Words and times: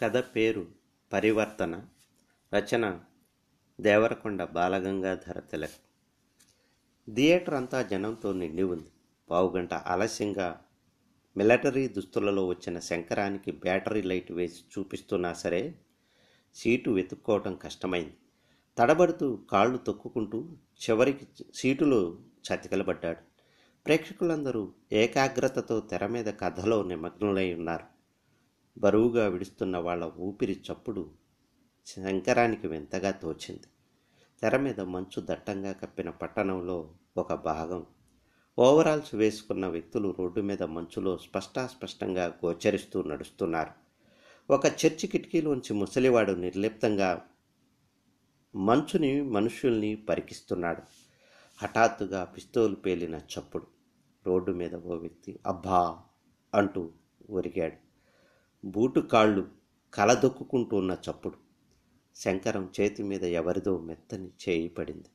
కథ 0.00 0.16
పేరు 0.16 0.66
పరివర్తన. 1.12 1.86
రచన 2.54 3.00
దేవరకొండ 3.80 4.44
బాలగంగాధర 4.44 5.40
తిలక్. 5.40 5.70
థియేటర్ 7.14 7.54
అంతా 7.54 7.82
జనంతో 7.82 8.32
నిండి 8.32 8.62
ఉంది. 8.62 8.90
పావుగంట 9.30 9.74
ఆలస్యంగా 9.74 10.64
మిలిటరీ 11.36 11.88
దుస్తులలో 11.88 12.46
వచ్చిన 12.46 12.78
శంకరానికి 12.78 13.50
బ్యాటరీ 13.50 14.02
లైట్ 14.02 14.32
వేసి 14.32 14.62
చూపిస్తున్నా 14.78 15.32
సరే 15.32 15.74
సీటు 16.54 16.90
వెతుక్కోవటం 16.90 17.54
కష్టమైంది. 17.54 18.16
తడబడుతూ 18.78 19.36
కాళ్ళు 19.36 19.78
తొక్కుకుంటూ 19.78 20.56
చివరికి 20.82 21.26
సీటులో 21.54 22.18
చతికలబడ్డాడు. 22.48 23.20
ప్రేక్షకులందరూ 23.86 24.72
ఏకాగ్రతతో 24.92 25.80
తెర 25.80 26.06
మీద 26.06 26.26
కథలో 26.40 26.82
నిమగ్నులై 26.82 27.54
ఉన్నారు. 27.54 27.95
బరువుగా 28.78 29.28
విడుస్తున్న 29.28 29.76
వాళ్ళ 29.76 30.10
ఊపిరి 30.16 30.60
చప్పుడు 30.72 31.10
శంకరానికి 31.86 32.66
వింతగా 32.66 33.10
తోచింది. 33.10 33.66
తెర 34.42 34.56
మీద 34.56 34.80
మంచు 34.80 35.20
దట్టంగా 35.20 35.72
కప్పిన 35.72 36.10
పట్టణంలో 36.10 36.90
ఒక 37.16 37.32
భాగం. 37.32 37.86
ఓవరాల్స్ 38.58 39.14
వేసుకున్న 39.14 39.66
వ్యక్తులు 39.66 40.14
రోడ్డు 40.18 40.40
మీద 40.40 40.62
మంచులో 40.62 41.18
స్పష్టాస్పష్టంగా 41.18 42.38
గోచరిస్తూ 42.44 43.02
నడుస్తున్నారు. 43.02 43.70
ఒక 44.52 44.66
చర్చి 44.66 45.06
కిటికీలోంచి 45.06 45.74
ముసలివాడు 45.74 46.32
నిర్లిప్తంగా 46.32 47.26
మంచుని 48.56 49.22
మనుషుల్ని 49.22 49.96
పరికిస్తున్నాడు. 49.96 50.82
హఠాత్తుగా 51.62 52.24
పిస్తోలు 52.24 52.74
పేలిన 52.74 53.14
చప్పుడు. 53.14 53.66
రోడ్డు 54.26 54.52
మీద 54.52 54.74
ఓ 54.74 54.94
వ్యక్తి 54.94 55.40
అబ్బా 55.46 55.98
అంటూ 56.54 56.90
ఒరిగాడు. 57.30 57.85
బూటు 58.66 59.00
కాళ్ళు 59.00 59.48
కలదొక్కుంటూ 59.94 60.76
ఉన్న 60.76 60.96
చప్పుడు. 61.10 61.34
శంకరం 62.14 62.72
చేతి 62.80 63.02
మీద 63.02 63.24
ఎవరిదో 63.24 63.78
మెత్తని 63.78 64.28
చేయి 64.28 64.68
పడింది. 64.68 65.08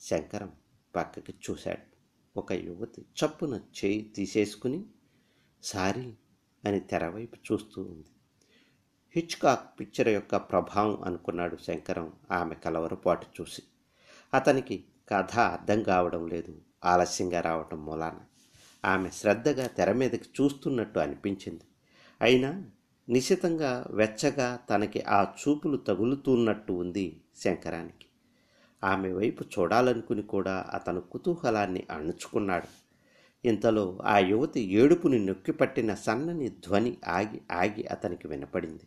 శంకరం 0.00 0.52
పక్కకి 0.96 1.34
చూశాడు. 1.50 1.98
ఒక 2.38 2.52
యువతి 2.52 3.02
చప్పున 3.02 3.54
చేయి 3.54 4.12
తీసేసుకుని 4.16 4.84
సారీ 5.62 6.14
అని 6.64 6.80
తెరవైపు 6.80 7.36
చూస్తూ 7.52 7.82
ఉంది. 7.82 8.06
హిచ్కాక్ 9.16 9.80
పిక్చర్ 9.80 10.08
యొక్క 10.08 10.36
ప్రభావం 10.36 11.02
అనుకున్నాడు 11.02 11.56
శంకరం 11.56 12.12
ఆమె 12.30 12.54
కలవరపాటు 12.54 13.26
చూసి. 13.40 13.62
అతనికి 14.34 14.84
కథ 15.08 15.38
అర్థం 15.38 15.82
కావడం 15.82 16.28
లేదు 16.28 16.60
ఆలస్యంగా 16.84 17.40
రావటం 17.40 17.84
మూలాన. 17.84 18.20
ఆమె 18.84 19.10
శ్రద్ధగా 19.10 19.66
తెర 19.66 19.92
మీదకి 19.92 20.28
చూస్తున్నట్టు 20.40 20.98
అనిపించింది. 20.98 21.64
అయినా 22.20 22.64
నిశితంగా 23.08 23.86
వెచ్చగా 23.90 24.58
తనకి 24.70 25.00
ఆ 25.08 25.34
చూపులు 25.40 25.76
తగులుతున్నట్టు 25.76 26.72
ఉంది 26.72 27.06
శంకరానికి. 27.36 28.06
ఆమె 28.82 29.12
వైపు 29.12 29.44
చూడాలనుకుని 29.44 30.22
కూడా 30.22 30.64
అతను 30.74 31.00
కుతూహలాన్ని 31.00 31.86
అణుచుకున్నాడు. 31.90 32.68
ఇంతలో 33.44 33.98
ఆ 34.04 34.18
యువతి 34.18 34.60
ఏడుపుని 34.60 35.18
నొక్కిపట్టిన 35.18 35.94
సన్నని 35.94 36.48
ధ్వని 36.48 36.96
ఆగి 37.08 37.40
ఆగి 37.52 37.82
అతనికి 37.86 38.28
వినపడింది. 38.28 38.86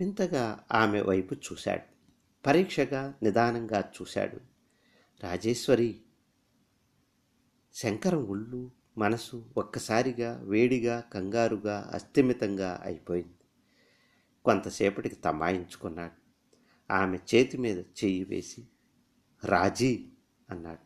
వింతగా 0.00 0.44
ఆమె 0.72 1.00
వైపు 1.00 1.34
చూశాడు. 1.34 1.86
పరీక్షగా 2.44 3.14
నిదానంగా 3.22 3.92
చూశాడు. 3.96 4.38
రాజేశ్వరి! 5.20 5.90
శంకరం 7.74 8.24
ఒళ్ళు 8.24 8.60
మనసు 8.98 9.44
ఒక్కసారిగా 9.56 10.40
వేడిగా 10.44 11.00
కంగారుగా 11.14 11.90
అస్థిమితంగా 11.94 12.80
అయిపోయింది. 12.84 13.37
కొంతసేపటికి 14.48 15.14
తమాయించుకున్నాడు. 15.14 16.16
ఆమె 16.92 17.16
చేతి 17.16 17.56
మీద 17.58 17.78
చెయ్యి 17.78 18.24
వేసి 18.24 18.66
రాజీ 19.44 20.04
అన్నాడు. 20.50 20.84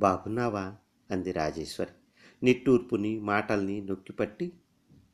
బాగున్నావా 0.00 0.76
అంది 1.10 1.32
రాజేశ్వరి. 1.32 1.90
నిట్టూర్పుని 2.42 3.20
మాటల్ని 3.20 3.80
నొక్కిపట్టి 3.80 4.52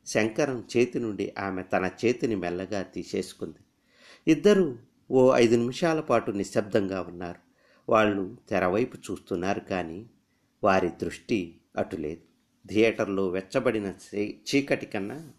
శంకరం 0.05 0.67
చేతి 0.77 0.99
నుండి 0.99 1.33
ఆమె 1.39 1.63
తన 1.63 1.91
చేతిని 2.05 2.35
మెల్లగా 2.35 2.81
తీసేసుకుంది. 2.81 3.57
ఇద్దరూ 4.27 4.77
ఓ 5.11 5.35
ఐదు 5.35 5.55
నిమిషాల 5.55 5.99
పాటు 5.99 6.31
నిశ్శబ్దంగా 6.31 7.01
ఉన్నారు. 7.01 7.39
వాళ్ళు 7.91 8.37
తెరవైపు 8.49 8.97
చూస్తున్నారు 8.97 9.59
కానీ 9.59 10.09
వారి 10.63 10.89
దృష్టి 10.89 11.61
అటు 11.77 11.95
లేదు. 11.95 12.21
థియేటర్లో 12.67 13.27
వెచ్చబడిన 13.27 13.93
చీకటి 14.15 14.85
కన్నా 14.85 15.31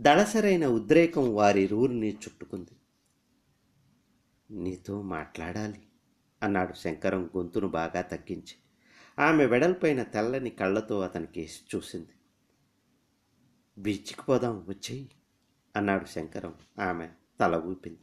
దళసరైన 0.00 0.66
ఉద్రేకం 0.66 1.34
వారి 1.34 1.66
రూరిని 1.66 2.12
చుట్టుకుంది. 2.12 2.70
నీతో 4.62 5.02
మాట్లాడాలి 5.02 5.82
అన్నాడు 6.42 6.72
శంకరం 6.72 7.30
గొంతును 7.36 7.68
బాగా 7.68 8.00
తగ్గించి. 8.00 8.54
ఆమె 9.18 9.46
వెడల్పైన 9.46 10.02
తెల్లని 10.02 10.50
కళ్ళతో 10.50 11.00
అతనికి 11.00 11.48
చూసింది. 11.74 12.08
బీచ్కి 13.78 14.22
పోదాం 14.28 14.66
వచ్చేయి 14.68 15.10
అన్నాడు 15.76 16.04
శంకరం. 16.04 16.54
ఆమె 16.80 17.08
తల 17.40 17.62
ఊపింది. 17.66 17.98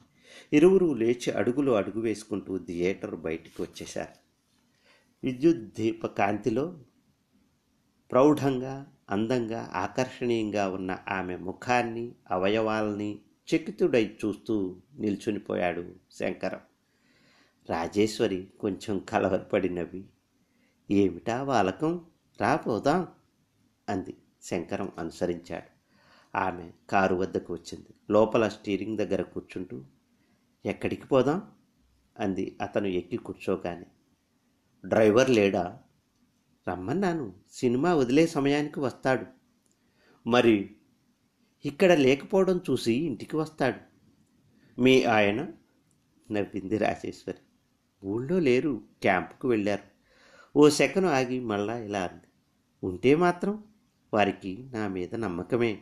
ఇరువురు 0.54 0.94
లేచి 0.94 1.32
అడుగులో 1.32 1.74
అడుగు 1.74 2.02
వేసుకుంటూ 2.02 2.58
థియేటర్ 2.58 3.16
బయటికి 3.16 3.62
వచ్చేశారు. 3.62 4.30
విద్యుత్ 5.24 5.58
దీప 5.58 6.08
కాంతిలో 6.08 6.84
ప్రౌఢంగా 8.12 8.94
అందంగా 9.10 9.72
ఆకర్షణీయంగా 9.74 10.70
ఉన్న 10.70 10.98
ఆమె 11.10 11.36
ముఖాన్ని 11.36 12.16
అవయవాల్ని 12.32 13.20
చకితుడై 13.56 14.18
చూస్తూ 14.26 14.82
నిల్చునిపోయాడు 15.00 15.96
శంకరం. 16.12 16.60
రాజేశ్వరి 17.70 18.48
కొంచెం 18.60 19.00
కలవరపడినవి. 19.00 20.06
ఏమిటా 20.92 21.44
వాలకం 21.44 22.06
రాపోదాం 22.42 23.08
అంది. 23.90 24.18
శంకరం 24.44 24.92
అనుసరించాడు. 24.98 25.80
ఆమె 26.38 26.72
కారు 26.90 27.16
వద్దకు 27.16 27.54
వచ్చింది. 27.54 27.88
లోపల 28.10 28.48
స్టీరింగ్ 28.48 28.98
దగ్గర 28.98 29.22
కూర్చుంటూ 29.22 29.84
ఎక్కడికి 30.66 31.08
పోదాం? 31.08 31.42
అంది. 32.20 32.58
అతను 32.62 32.88
ఎక్కి 32.88 33.18
కూర్చోగానే 33.18 33.86
డ్రైవర్ 34.86 35.30
లేడా? 35.30 35.80
రమ్మన్నాను. 36.70 37.34
సినిమా 37.52 37.94
వదిలే 37.94 38.28
సమయానికి 38.28 38.80
వస్తాడు. 38.80 39.26
మరి 40.30 40.76
ఇక్కడ 41.66 41.92
లేకపోవడం 41.92 42.58
చూసి 42.58 42.94
ఇంటికి 42.94 43.36
వస్తాడు. 43.36 43.80
మీ 44.82 45.04
ఆయన? 45.04 45.48
నవ్వింది 46.32 46.78
రాజేశ్వరి. 46.78 47.38
ఊళ్ళో 48.08 48.40
లేరు. 48.40 48.82
క్యాంపుకు 49.02 49.48
వెళ్ళారు. 49.48 49.84
ఓ 50.56 50.70
సెకను 50.70 51.08
ఆగి 51.08 51.40
మళ్ళా 51.40 51.78
ఇలా 51.78 52.04
అంది. 52.04 52.28
ఉంటే 52.84 53.16
మాత్రం 53.16 53.64
వారికి 54.14 54.70
నా 54.74 54.88
మీద 54.88 55.16
నమ్మకమే. 55.16 55.82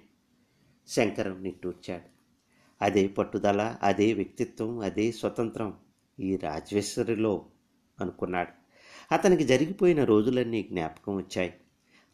శంకరం 0.87 1.43
నిట్టూర్చాడు 1.43 2.17
అదే 2.81 3.07
పట్టుదల 3.07 3.77
అదే 3.83 4.13
వ్యక్తిత్వం 4.13 4.79
అదే 4.79 5.11
స్వతంత్రం 5.11 5.73
ఈ 6.19 6.35
రాజేశ్వరిలో 6.35 7.45
అనుకున్నాడు. 7.99 8.56
అతనికి 9.11 9.43
జరిగిపోయిన 9.43 10.03
రోజులన్నీ 10.03 10.63
జ్ఞాపకం 10.63 11.15
వచ్చాయి. 11.15 11.53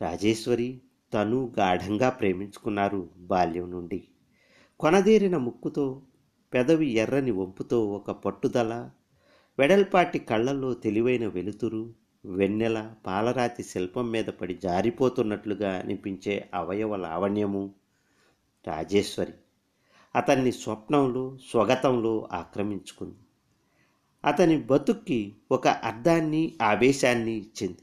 రాజేశ్వరి 0.01 0.81
తను 1.13 1.53
గాఢంగా 1.59 2.09
ప్రేమించుకున్నారు 2.09 3.09
బాల్యం 3.17 3.71
నుండి. 3.71 4.03
కొనదేరిన 4.79 5.37
ముక్కుతో 5.37 6.01
పెదవి 6.53 6.89
ఎర్రని 6.89 7.31
వంపుతో 7.31 7.87
ఒక 7.87 8.11
పట్టుదల 8.11 8.89
వెడల్పాటి 9.59 10.19
కళ్ళల్లో 10.19 10.73
తెలివైన 10.73 11.27
వెలుతురు 11.27 11.93
వెన్నెల 12.25 12.93
పాలరాతి 13.07 13.63
శిల్పం 13.63 14.11
మీద 14.11 14.25
పడి 14.25 14.53
జారిపోతున్నట్లుగా 14.53 15.79
అనిపించే 15.79 16.49
అవయవ 16.53 16.95
లావణ్యము 16.95 17.73
రాజేశ్వరి. 18.67 19.33
అతన్ని 20.15 20.51
స్వప్నంలో 20.51 21.37
స్వగతంలో 21.51 22.29
ఆక్రమించుకుంది. 22.31 23.15
అతని 24.25 24.57
బతుక్కి 24.57 25.35
ఒక 25.51 25.67
అర్థాన్ని 25.67 26.53
ఆవేశాన్ని 26.61 27.37
ఇచ్చింది. 27.37 27.77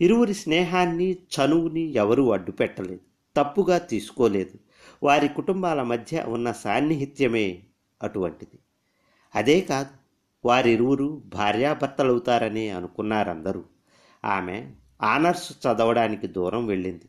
ఇరువురి 0.00 0.34
స్నేహాన్ని 0.34 1.12
చనువుని 1.12 1.80
ఎవరూ 1.80 2.30
అడ్డుపెట్టలేదు 2.30 3.00
తప్పుగా 3.36 3.78
తీసుకోలేదు. 3.78 4.58
వారి 5.02 5.28
కుటుంబాల 5.28 5.82
మధ్య 5.82 6.24
ఉన్న 6.28 6.52
సాన్నిహిత్యమే 6.52 7.62
అటువంటిది. 8.02 8.58
అదే 9.34 9.60
కాదు 9.60 9.88
వారిరువురు 10.44 11.22
భార్యాభర్తలవుతారని 11.26 12.70
అనుకున్నారందరూ. 12.70 13.64
ఆమె 14.24 14.70
ఆనర్స్ 15.02 15.52
చదవడానికి 15.52 16.26
దూరం 16.26 16.66
వెళ్ళింది. 16.66 17.08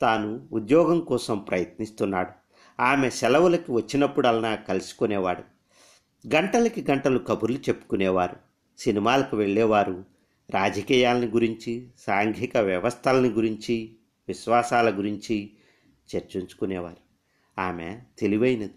తాను 0.00 0.48
ఉద్యోగం 0.52 1.00
కోసం 1.00 1.38
ప్రయత్నిస్తున్నాడు. 1.38 2.30
ఆమె 2.82 3.10
సెలవులకి 3.10 3.72
వచ్చినప్పుడల్లా 3.72 4.54
కలుసుకునేవాడు. 4.54 5.59
గంటలకి 6.26 6.84
గంటలు 6.90 7.18
కబుర్లు 7.18 7.58
చెప్పుకునేవారు. 7.58 8.36
సినిమాలకు 8.78 9.36
వెళ్ళేవారు. 9.36 10.04
రాజకీయాలని 10.50 11.26
గురించి 11.26 11.88
సాంఘిక 11.98 12.56
వ్యవస్థలని 12.56 13.28
గురించి 13.28 13.96
విశ్వాసాల 14.28 14.98
గురించి 14.98 15.50
చర్చించుకునేవారు. 16.16 16.96
ఆమె 17.60 17.98
తెలివైనది. 18.18 18.70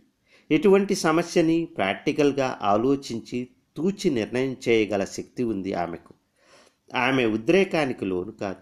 ఎటువంటి 0.51 0.95
సమస్యని 0.95 1.65
ప్రాక్టికల్గా 1.65 2.59
ఆలోచించి 2.61 3.47
తూచి 3.77 4.09
నిర్ణయం 4.09 4.57
చేయగల 4.69 5.03
శక్తి 5.03 5.43
ఉంది 5.43 5.73
ఆమెకు. 5.73 6.13
ఆమె 6.95 7.25
ఉద్రేకానికి 7.25 8.05
లోను 8.05 8.31
కాదు. 8.31 8.55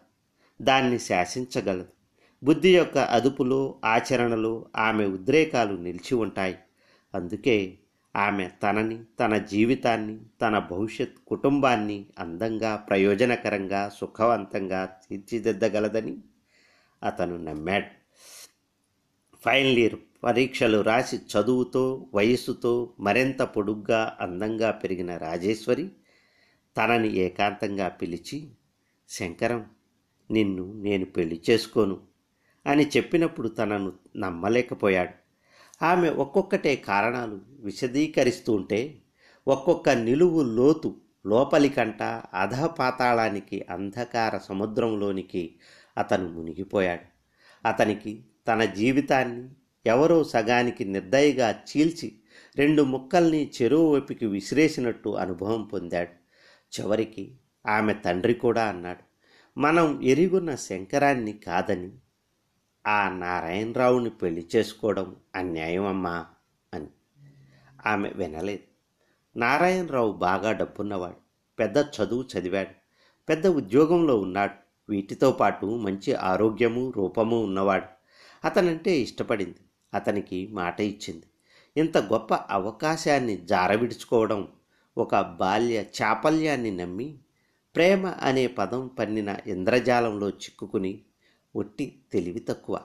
దాన్ని 0.63 0.99
శాసించగలదు. 0.99 1.85
బుద్ధి 2.43 2.75
యొక్క 2.75 2.97
అదుపులో 2.97 3.75
ఆచరణలో 3.85 4.65
ఆమె 4.75 5.05
ఉద్రేకాలు 5.05 5.77
నిలిచి 5.77 6.15
ఉంటాయి. 6.15 6.55
అందుకే 7.15 7.77
ఆమె 8.15 8.49
తనని 8.63 9.03
తన 9.19 9.37
జీవితాన్ని 9.37 10.19
తన 10.41 10.59
భవిష్యత్ 10.59 11.17
కుటుంబాన్ని 11.27 12.05
అందంగా 12.19 12.75
ప్రయోజనకరంగా 12.75 13.89
సుఖవంతంగా 13.89 14.85
తీర్చిదిద్దగలదని 14.85 16.17
అతను 17.03 17.37
నమ్మాడు. 17.37 17.89
ఫైనల్ 19.45 19.77
ఇయర్ 19.77 19.95
పరీక్షలు 20.23 20.81
రాసి 20.81 21.17
చదువుతో 21.17 22.09
వయస్సుతో 22.13 22.93
మరింత 22.99 23.41
పొడుగ్గా 23.41 24.17
అందంగా 24.21 24.71
పెరిగిన 24.71 25.17
రాజేశ్వరి 25.17 25.89
తనని 26.77 27.09
ఏకాంతంగా 27.17 27.87
పిలిచి 27.87 28.47
శంకరం 29.09 29.65
నిన్ను 30.31 30.73
నేను 30.73 31.05
పెళ్ళి 31.05 31.41
చేసుకోను 31.49 31.99
అని 32.67 32.87
చెప్పినప్పుడు 32.97 33.47
తనను 33.47 33.93
నమ్మలేకపోయాడు. 34.15 35.20
ఆమె 35.83 36.09
ఒక్కొక్కటే 36.09 36.75
కారణాలు 36.75 37.41
విశదీకరిస్తుంటే 37.59 39.01
ఒక్కొక్క 39.47 39.89
నిలువు 39.89 40.41
లోతు 40.41 41.01
లోపలికంట 41.25 42.03
అధపాతాళానికి 42.33 43.65
అంధకార 43.69 44.37
సముద్రంలోనికి 44.37 45.55
అతను 45.97 46.27
మునిగిపోయాడు. 46.27 47.05
అతనికి 47.67 48.25
తన 48.47 48.65
జీవితాన్ని 48.65 49.49
ఎవరో 49.85 50.23
సగానికి 50.23 50.85
నిర్దయగా 50.85 51.63
చీల్చి 51.69 52.11
రెండు 52.55 52.81
ముక్కల్ని 52.83 53.51
చెరువు 53.61 53.93
వైపుకి 53.93 54.25
విసిరేసినట్టు 54.25 55.09
అనుభవం 55.09 55.63
పొందాడు. 55.63 56.13
చివరికి 56.73 57.35
ఆమె 57.67 57.93
తండ్రి 57.93 58.33
కూడా 58.33 58.63
అన్నాడు 58.65 59.03
మనం 59.59 60.01
ఎరిగున్న 60.03 60.55
శంకరాన్ని 60.55 61.33
కాదని 61.33 61.91
ఆ 62.87 63.09
నారాయణరావుని 63.09 64.09
పెళ్ళి 64.09 64.47
చేసుకోవడం 64.55 65.15
అన్యాయం 65.35 65.85
అమ్మా 65.85 66.25
అని. 66.73 66.87
ఆమె 67.85 68.09
వినలేదు. 68.09 68.63
నారాయణరావు 69.39 70.11
బాగా 70.11 70.51
డబ్బున్నవాడు 70.51 71.15
పెద్ద 71.59 71.77
చదువు 71.77 72.25
చదివాడు 72.37 72.69
పెద్ద 73.29 73.47
ఉద్యోగంలో 73.47 74.17
ఉన్నాడు 74.17 74.53
వీటితో 74.89 75.31
పాటు 75.31 75.65
మంచి 75.65 76.13
ఆరోగ్యము 76.13 76.93
రూపము 76.97 77.43
ఉన్నవాడు. 77.43 77.85
అతనంటే 78.45 78.99
ఇష్టపడింది. 78.99 79.59
అతనికి 79.93 80.47
మాట 80.47 80.81
ఇచ్చింది. 80.81 81.23
ఇంత 81.77 81.97
గొప్ప 81.97 82.33
అవకాశాన్ని 82.33 83.37
జారవిడుచుకోవడం 83.37 84.47
ఒక 84.97 85.15
బాల్య 85.15 85.83
చాపల్యాన్ని 86.01 86.71
నమ్మి 86.71 87.19
ప్రేమ 87.75 88.05
అనే 88.07 88.47
పదం 88.47 88.87
పన్నిన 88.87 89.37
ఇంద్రజాలంలో 89.47 90.29
చిక్కుకుని 90.29 91.01
ఒట్టి 91.55 92.01
తెలివి 92.13 92.39
తక్కువ. 92.39 92.81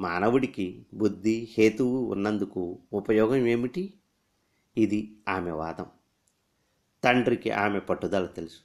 మానవుడికి 0.00 0.86
బుద్ధి 0.94 1.48
హేతువు 1.58 2.12
ఉన్నందుకు 2.12 2.78
ఉపయోగం 2.92 3.46
ఏమిటి? 3.46 3.94
ఇది 4.76 5.16
ఆమె 5.28 5.50
వాదం. 5.50 5.86
తండ్రికి 7.04 7.50
ఆమె 7.50 7.78
పట్టుదల 7.78 8.26
తెలుసు. 8.26 8.58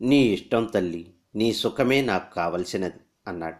నీ 0.00 0.16
ఇష్టం 0.16 0.64
తల్లి 0.64 1.14
నీ 1.34 1.52
సుఖమే 1.52 2.02
నాకు 2.02 2.34
కావలసినది 2.34 3.00
అన్నాడు. 3.26 3.56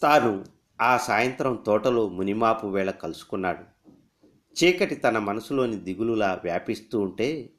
తాను 0.00 0.44
ఆ 0.80 0.96
సాయంత్రం 0.96 1.62
తోటలో 1.66 2.08
మునిమాపు 2.08 2.66
వేళ 2.66 2.90
కలుసుకున్నాడు. 2.90 3.90
చీకటి 4.64 4.94
తన 4.94 5.18
మనసులోని 5.18 5.76
దిగులులా 5.76 6.40
వ్యాపిస్తూ 6.44 7.00
ఉంటే 7.00 7.50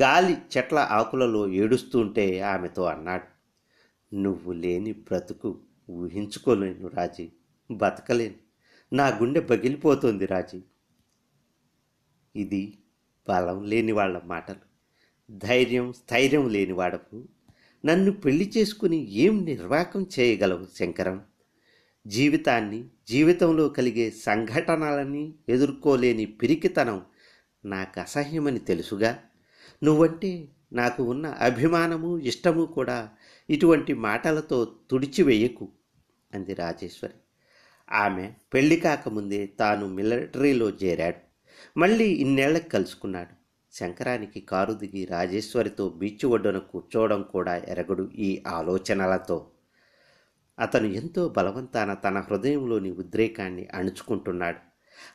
గాలి 0.00 0.36
చెట్ల 0.56 0.78
ఆకులలో 0.78 1.48
ఏడుస్తూ 1.48 1.98
ఉంటే 1.98 2.40
ఆమెతో 2.40 2.84
అన్నాడు. 2.84 3.35
నువ్వు 4.14 4.52
లేని 4.52 4.92
బ్రతుకు 4.92 5.60
ఊహించుకోలేను 5.90 6.88
రాజీ. 6.88 7.32
బతకలేను. 7.70 8.34
నా 8.94 9.06
గుండె 9.08 9.40
బగిలిపోతుంది 9.40 10.26
రాజీ. 10.26 10.62
ఇది 12.36 12.78
బలం 13.28 13.64
లేని 13.64 13.92
వాళ్ళ 13.92 14.20
మాటలు. 14.24 14.56
ధైర్యం 15.30 15.92
స్థైర్యం 15.92 16.48
లేని 16.48 16.72
వాడకు. 16.72 17.28
నన్ను 17.84 18.12
పెళ్ళి 18.12 18.52
చేసుకుని 18.56 19.10
ఏం 19.10 19.44
నిర్వాకం 19.44 20.06
చేయగలవు 20.18 20.66
శంకరం? 20.74 21.22
జీవితాన్ని 22.06 22.84
జీవితంలో 23.08 23.68
కలిగే 23.68 24.10
సంఘటనలని 24.10 25.34
ఎదుర్కోలేని 25.48 26.26
పిరికితనం 26.26 27.02
నాకు 27.64 28.00
అసహ్యమని 28.00 28.58
తెలుసుగా. 28.58 29.18
నువ్వంటే 29.84 30.48
నాకు 30.72 31.02
ఉన్న 31.02 31.26
అభిమానము 31.26 32.18
ఇష్టము 32.18 32.64
కూడా 32.66 33.10
ఇటువంటి 33.50 33.94
మాటలతో 33.94 34.74
తుడిచివేయకు 34.90 35.72
అంది 36.34 36.54
రాజేశ్వరి. 36.54 37.14
ఆమె 37.90 38.32
పెళ్ళి 38.54 38.76
కాకముందే 38.76 39.46
తాను 39.46 39.88
మిలిటరీలో 39.88 40.68
చేరాడు. 40.68 41.26
మళ్ళీ 41.78 42.04
ఇన్నేళ్ళకు 42.04 42.68
కలుసుకున్నాడు. 42.68 43.36
శంకరానికి 43.72 44.40
కారు 44.40 44.72
దిగి 44.72 45.04
రాజేశ్వరితో 45.04 45.88
బీచ్ 45.88 46.26
ఒడ్డున 46.26 46.58
కూర్చోవడం 46.58 47.22
కూడా 47.22 47.56
ఎరగడు 47.56 48.10
ఈ 48.14 48.42
ఆలోచనలతో. 48.46 49.50
అతను 50.58 50.86
ఎంతో 50.86 51.28
బలవంతాన 51.28 51.94
తన 51.94 52.20
హృదయంలోని 52.20 52.90
ఉద్రేకాన్ని 52.90 53.66
అణుచుకుంటున్నాడు. 53.74 54.58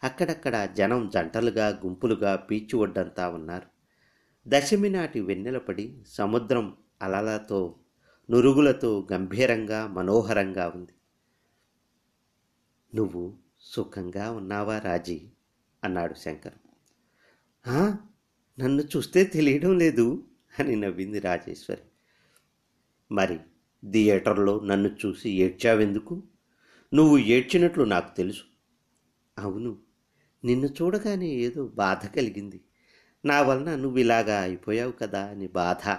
అక్కడక్కడ 0.06 0.69
జనం 0.77 1.10
జంటలుగా 1.13 1.68
గుంపులుగా 1.68 2.45
బీచ్ 2.50 2.75
ఒడ్డంతా 2.75 3.30
ఉన్నారు. 3.30 3.68
దశమి 4.48 4.89
నాటి 4.89 5.19
వెన్నెలపడి 5.19 5.98
సముద్రం 6.07 6.77
అలలతో 7.01 7.75
నురుగులతో 8.30 9.08
గంభీరంగా 9.14 9.88
మనోహరంగా 9.88 10.74
ఉంది. 10.76 10.92
నువ్వు 12.96 13.38
సుఖంగా 13.62 14.32
ఉన్నావా 14.32 14.80
రాజీ? 14.80 15.22
అన్నాడు 15.84 16.14
శంకర్. 16.14 16.54
నన్ను 18.60 18.84
చూస్తే 18.84 19.24
తెలియడం 19.24 19.78
లేదు 19.78 20.24
అని 20.60 20.76
నవ్వింది 20.76 21.20
రాజేశ్వరి. 21.20 21.82
మరి 23.12 23.40
థియేటర్లో 23.92 24.60
నన్ను 24.60 24.98
చూసి 25.06 25.30
ఏడ్చావెందుకు? 25.30 26.24
నువ్వు 26.94 27.18
ఏడ్చినట్లు 27.18 27.84
నాకు 27.84 28.16
తెలుసు. 28.16 28.44
అవును 29.38 29.78
నిన్ను 30.46 30.68
చూడగానే 30.68 31.28
ఏదో 31.28 31.68
బాధ 31.68 32.06
కలిగింది. 32.06 32.62
నా 33.25 33.42
వలన 33.42 33.75
నువ్వు 33.75 33.98
ఇలాగా 33.98 34.42
అయిపోయావు 34.42 34.92
కదా 34.92 35.28
అని 35.28 35.48
బాధ 35.48 35.90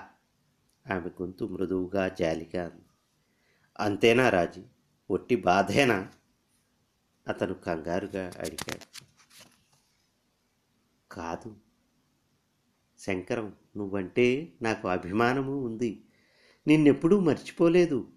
ఆమె 0.91 1.09
గొంతు 1.09 1.45
మృదువుగా 1.45 2.09
జాలిగా 2.09 2.79
అంతేనా 3.81 4.31
రాజీ? 4.31 4.63
ఒట్టి 5.11 5.37
బాధేనా? 5.37 6.13
అతను 7.29 7.55
కంగారుగా 7.55 8.33
అడిగాడు. 8.39 9.05
కాదు. 11.13 11.57
శంకరం 12.99 13.55
నువ్వంటే 13.77 14.53
నాకు 14.63 14.89
అభిమానము 14.89 15.65
ఉంది. 15.65 16.05
నిన్నెప్పుడూ 16.67 17.21
మర్చిపోలేదు. 17.21 18.09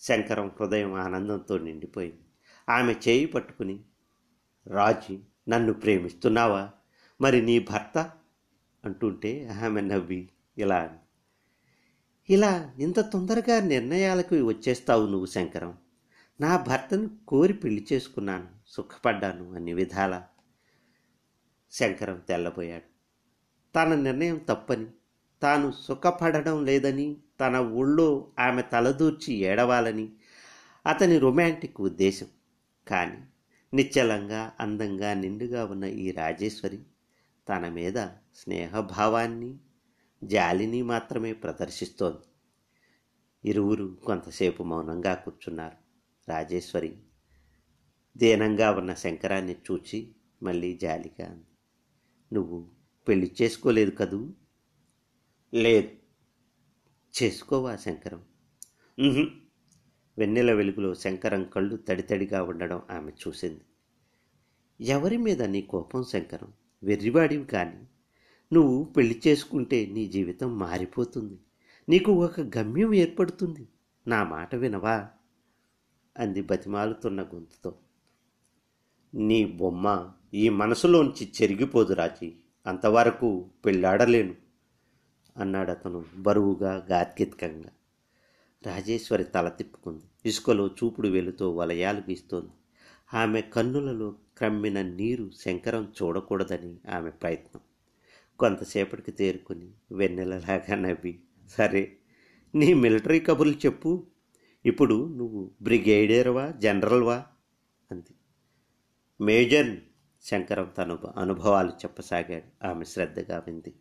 శంకరం 0.00 0.48
హృదయం 0.60 0.94
ఆనందంతో 0.94 1.58
నిండిపోయింది. 1.58 2.20
ఆమె 2.68 2.92
చేయి 2.92 3.26
పట్టుకుని 3.26 3.84
రాజీ 4.66 5.20
నన్ను 5.48 5.72
ప్రేమిస్తున్నావా? 5.72 6.70
మరి 7.20 7.42
నీ 7.42 7.58
భర్త? 7.58 8.10
అంటుంటే 8.84 9.48
ఆమె 9.48 9.80
నవ్వి 9.80 10.30
ఇలా 10.58 10.76
అంది. 10.82 11.07
ఇలా 12.30 12.72
ఇంత 12.78 13.00
తొందరగా 13.00 13.60
నిర్ణయాలకు 13.60 14.46
వచ్చేస్తావు 14.46 15.06
నువ్వు 15.06 15.26
శంకరం. 15.26 15.78
నా 16.40 16.56
భర్తను 16.56 17.10
కోరి 17.28 17.52
పెళ్ళి 17.52 17.86
చేసుకున్నాను 17.92 18.46
సుఖపడ్డాను 18.66 19.54
అన్ని 19.54 19.72
విధాల. 19.72 20.22
శంకరం 21.70 22.22
తెల్లబోయాడు. 22.28 22.88
తన 23.74 23.94
నిర్ణయం 23.94 24.38
తప్పని 24.48 24.86
తాను 25.42 25.72
సుఖపడడం 25.82 26.64
లేదని 26.64 27.16
తన 27.40 27.56
ఊళ్ళో 27.56 28.28
ఆమె 28.38 28.62
తలదూర్చి 28.62 29.34
ఏడవాలని 29.34 30.12
అతని 30.86 31.18
రొమాంటిక్ 31.18 31.80
ఉద్దేశం. 31.80 32.26
కానీ 32.88 33.18
నిశ్చలంగా 33.74 34.52
అందంగా 34.60 35.14
నిండుగా 35.14 35.64
ఉన్న 35.64 35.84
ఈ 35.84 36.10
రాజేశ్వరి 36.10 36.78
తన 37.48 37.68
మీద 37.68 38.06
స్నేహభావాన్ని 38.34 39.54
జాలిని 40.24 40.82
మాత్రమే 40.82 41.32
ప్రదర్శిస్తోంది. 41.32 42.26
ఇరువురు 43.44 43.98
కొంతసేపు 44.06 44.62
మౌనంగా 44.62 45.14
కూర్చున్నారు. 45.14 45.76
రాజేశ్వరి 46.28 46.96
దీనంగా 48.16 48.70
ఉన్న 48.70 48.94
శంకరాన్ని 48.94 49.52
చూచి 49.52 50.14
మళ్ళీ 50.42 50.76
జాలిగా 50.76 51.42
నువ్వు 52.32 52.70
పెళ్ళి 53.08 53.36
చేసుకోలేదు 53.42 53.90
కదూ? 53.90 54.34
లేదు. 55.54 55.90
చేసుకోవా 57.22 57.76
శంకరం? 57.76 58.24
వెన్నెల 60.18 60.52
వెలుగులో 60.52 60.94
శంకరం 60.94 61.44
కళ్ళు 61.44 61.76
తడితడిగా 61.76 62.42
ఉండడం 62.42 62.82
ఆమె 62.90 63.12
చూసింది. 63.12 63.60
ఎవరి 64.80 65.16
మీద 65.16 65.42
నీ 65.42 65.62
కోపం 65.62 66.04
శంకరం? 66.04 66.52
వెర్రివాడివి 66.82 67.44
కానీ 67.44 67.86
నువ్వు 68.52 68.84
పెళ్ళి 68.84 69.22
చేసుకుంటే 69.26 69.86
నీ 69.86 70.06
జీవితం 70.06 70.58
మారిపోతుంది. 70.58 71.38
నీకు 71.88 72.12
ఒక 72.12 72.40
గమ్యం 72.40 72.94
ఏర్పడుతుంది. 72.94 73.68
నా 74.06 74.24
మాట 74.24 74.54
వినవా? 74.54 75.08
అంది 76.18 76.42
బతిమాలుతున్న 76.42 77.22
గొంతుతో. 77.22 77.74
నీ 79.14 79.44
బొమ్మ 79.44 80.10
ఈ 80.34 80.48
మనసులోంచి 80.48 81.32
చెరిగిపోదు 81.42 81.94
రాజీ. 81.94 82.32
అంతవరకు 82.66 83.50
పెళ్ళాడలేను 83.66 84.34
అన్నాడు 85.36 85.70
అతను 85.70 86.04
బరువుగా 86.16 86.86
గాత్కిత్కంగా. 86.90 87.70
రాజేశ్వరి 88.66 89.24
తల 89.24 89.48
తిప్పుకుంది. 89.48 90.28
ఇసుకలో 90.28 90.66
చూపుడు 90.66 91.08
వెలుతో 91.08 91.52
వలయాలు 91.52 91.98
గీస్తోంది. 91.98 92.50
ఆమె 93.14 93.40
కన్నులలో 93.40 94.14
క్రమ్మిన 94.38 94.82
నీరు 94.82 95.30
శంకరం 95.40 95.92
చూడకూడదని 96.02 96.76
ఆమె 96.90 97.10
ప్రయత్నం. 97.10 97.60
కొంతసేపటికి 98.38 99.12
తేరుకుని 99.12 99.70
వెన్నెలలాగా 99.92 100.74
నవ్వి 100.74 101.22
సరే 101.48 101.96
నీ 102.54 102.74
మిలిటరీ 102.74 103.20
కబుర్లు 103.20 103.52
చెప్పు. 103.52 104.06
ఇప్పుడు 104.66 105.14
నువ్వు 105.14 105.50
బ్రిగేడియర్వా 105.62 106.50
జనరల్వా? 106.50 107.26
అంది. 107.90 108.14
మేజర్ 109.24 109.76
శంకరం 110.22 110.72
తన 110.78 110.98
అనుభవాలు 111.16 111.68
చెప్పసాగాడు. 111.68 112.66
ఆమె 112.66 112.84
శ్రద్ధగా 112.84 113.44
వింది. 113.46 113.74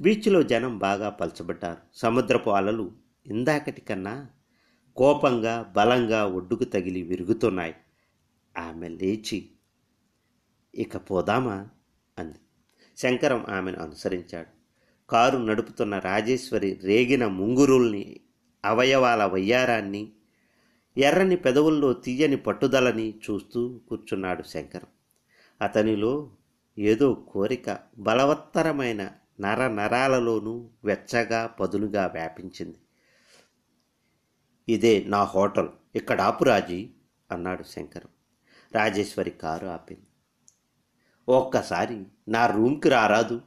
బీచ్లో 0.00 0.42
జనం 0.42 0.78
బాగా 0.78 1.08
పలచబడ్డారు. 1.08 1.78
సముద్రపు 1.94 2.50
అలలు 2.50 2.92
ఇందాకటి 3.26 3.80
కన్నా 3.80 4.26
కోపంగా 4.96 5.72
బలంగా 5.76 6.26
ఒడ్డుకు 6.26 6.64
తగిలి 6.64 7.02
విరుగుతున్నాయి. 7.02 7.74
ఆమె 8.58 8.88
లేచి 8.88 9.50
ఇక 10.74 10.96
పోదామా? 10.96 11.68
అంది. 12.18 12.38
శంకరం 12.96 13.46
ఆమెను 13.48 13.82
అనుసరించాడు. 13.82 14.56
కారు 15.10 15.38
నడుపుతున్న 15.38 15.98
రాజేశ్వరి 15.98 16.80
రేగిన 16.84 17.26
ముంగురుల్ని 17.26 18.20
అవయవాల 18.64 19.24
వయ్యారాన్ని 19.24 20.12
ఎర్రని 20.96 21.36
పెదవుల్లో 21.36 21.92
తీయని 21.92 22.36
పట్టుదలని 22.36 23.14
చూస్తూ 23.30 23.80
కూర్చున్నాడు 23.88 24.42
శంకరం. 24.42 24.88
అతనిలో 25.62 26.30
ఏదో 26.78 27.14
కోరిక 27.14 27.78
బలవత్తరమైన 27.98 29.10
నర 29.40 29.68
నరాలలోనూ 29.68 30.70
వెచ్చగా 30.84 31.46
పదునుగా 31.46 32.06
వ్యాపించింది. 32.06 32.78
ఇదే 34.68 35.04
నా 35.06 35.24
హోటల్ 35.24 35.68
ఇక్కడ 35.94 36.20
ఆపురాజీ 36.20 36.90
అన్నాడు 37.30 37.62
శంకరం. 37.62 38.08
రాజేశ్వరి 38.72 39.30
కారు 39.30 39.66
ఆపింది. 39.66 40.06
ఒక్కసారి 41.28 42.04
నా 42.28 42.46
రూమ్కి 42.46 42.88
రారాదు. 42.88 43.40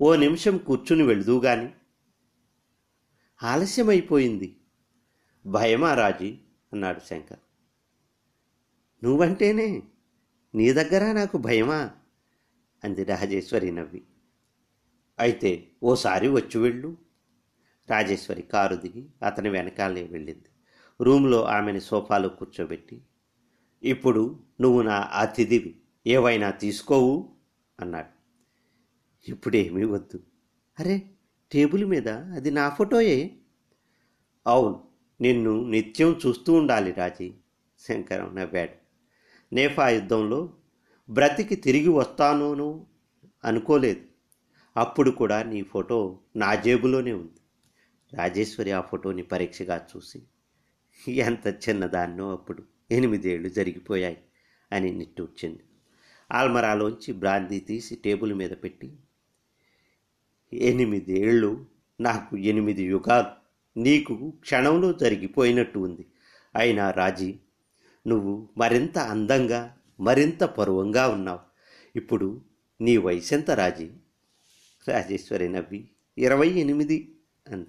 ఓ 0.00 0.14
నిమిషం 0.14 0.58
కూర్చుని 0.58 1.02
వెళుదూ 1.02 1.40
గాని. 1.40 1.72
ఆలస్యమైపోయింది. 3.42 4.60
భయమా 5.46 5.94
రాజీ? 5.94 6.38
అన్నాడు 6.72 7.00
శంకర్. 7.00 7.38
నువ్వంటేనే 9.04 9.82
నీ 10.54 10.72
దగ్గర 10.72 11.12
నాకు 11.12 11.38
భయమా? 11.38 11.90
అంది 12.84 13.04
రాజేశ్వరి 13.04 13.70
నవ్వి. 13.70 14.02
అయితే 15.18 15.68
ఓసారి 15.82 16.28
వచ్చి 16.28 16.60
వెళ్ళు. 16.60 16.96
రాజేశ్వరి 17.90 18.42
కారు 18.42 18.76
దిగి 18.76 19.08
అతని 19.26 19.48
వెనకాలే 19.48 20.02
వెళ్ళింది. 20.02 20.46
రూమ్లో 21.00 21.44
ఆమెని 21.44 21.80
సోఫాలో 21.80 22.28
కూర్చోబెట్టి 22.28 23.02
ఇప్పుడు 23.82 24.44
నువ్వు 24.60 24.82
నా 24.82 25.10
అతిథివి. 25.12 25.80
ఏవైనా 26.06 26.50
తీసుకోవు 26.50 27.36
అన్నాడు. 27.80 28.16
ఇప్పుడేమీ 29.30 29.84
వద్దు. 29.84 30.22
అరే 30.80 31.10
టేబుల్ 31.52 31.84
మీద 31.84 32.08
అది 32.08 32.50
నా 32.50 32.68
ఫోటోయే. 32.68 33.36
అవును 34.46 34.84
నిన్ను 35.20 35.64
నిత్యం 35.64 36.20
చూస్తూ 36.26 36.52
ఉండాలి 36.52 36.92
రాజీ 36.92 37.34
శంకరం 37.78 38.36
నవ్వాడు. 38.36 38.86
నేఫా 39.54 39.88
యుద్ధంలో 39.88 40.52
బ్రతికి 41.10 41.56
తిరిగి 41.56 41.88
వస్తానోనో 41.88 42.86
అనుకోలేదు. 43.44 44.00
అప్పుడు 44.76 45.10
కూడా 45.10 45.42
నీ 45.42 45.62
ఫోటో 45.62 46.18
నా 46.36 46.54
జేబులోనే 46.54 47.12
ఉంది. 47.12 47.40
రాజేశ్వరి 48.16 48.70
ఆ 48.70 48.80
ఫోటోని 48.80 49.22
పరీక్షగా 49.22 49.86
చూసి 49.96 50.22
ఎంత 51.12 51.68
చిన్నదాన్నో 51.68 52.32
అప్పుడు 52.32 52.62
ఎనిమిదేళ్ళు 52.90 53.48
జరిగిపోయాయి 53.48 54.18
అని 54.72 54.92
నిట్టూర్చింది. 54.92 55.60
ఆల్మరాలోంచి 56.32 57.12
బ్రాందీ 57.12 57.60
తీసి 57.60 57.94
టేబుల్ 57.94 58.34
మీద 58.34 58.50
పెట్టి 58.50 58.92
ఎనిమిదేళ్ళు 60.52 61.66
నాకు 62.00 62.36
ఎనిమిది 62.36 62.84
యుగాలు 62.84 63.46
నీకు 63.80 64.30
క్షణంలో 64.30 64.92
జరిగిపోయినట్టు 64.92 65.78
ఉంది. 65.78 66.06
అయినా 66.56 66.90
రాజీ 66.90 67.38
నువ్వు 68.06 68.48
మరింత 68.58 68.98
అందంగా 68.98 69.76
మరింత 70.00 70.44
పరువంగా 70.44 71.08
ఉన్నావు. 71.08 71.38
ఇప్పుడు 71.96 72.40
నీ 72.80 72.96
వయసెంత 72.96 73.50
రాజీ? 73.50 73.90
రాజేశ్వరి 74.88 75.48
నవ్వి 75.48 75.88
ఇరవై 76.18 76.48
ఎనిమిది 76.48 77.16
అంది. 77.48 77.66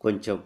కొంచెం 0.00 0.42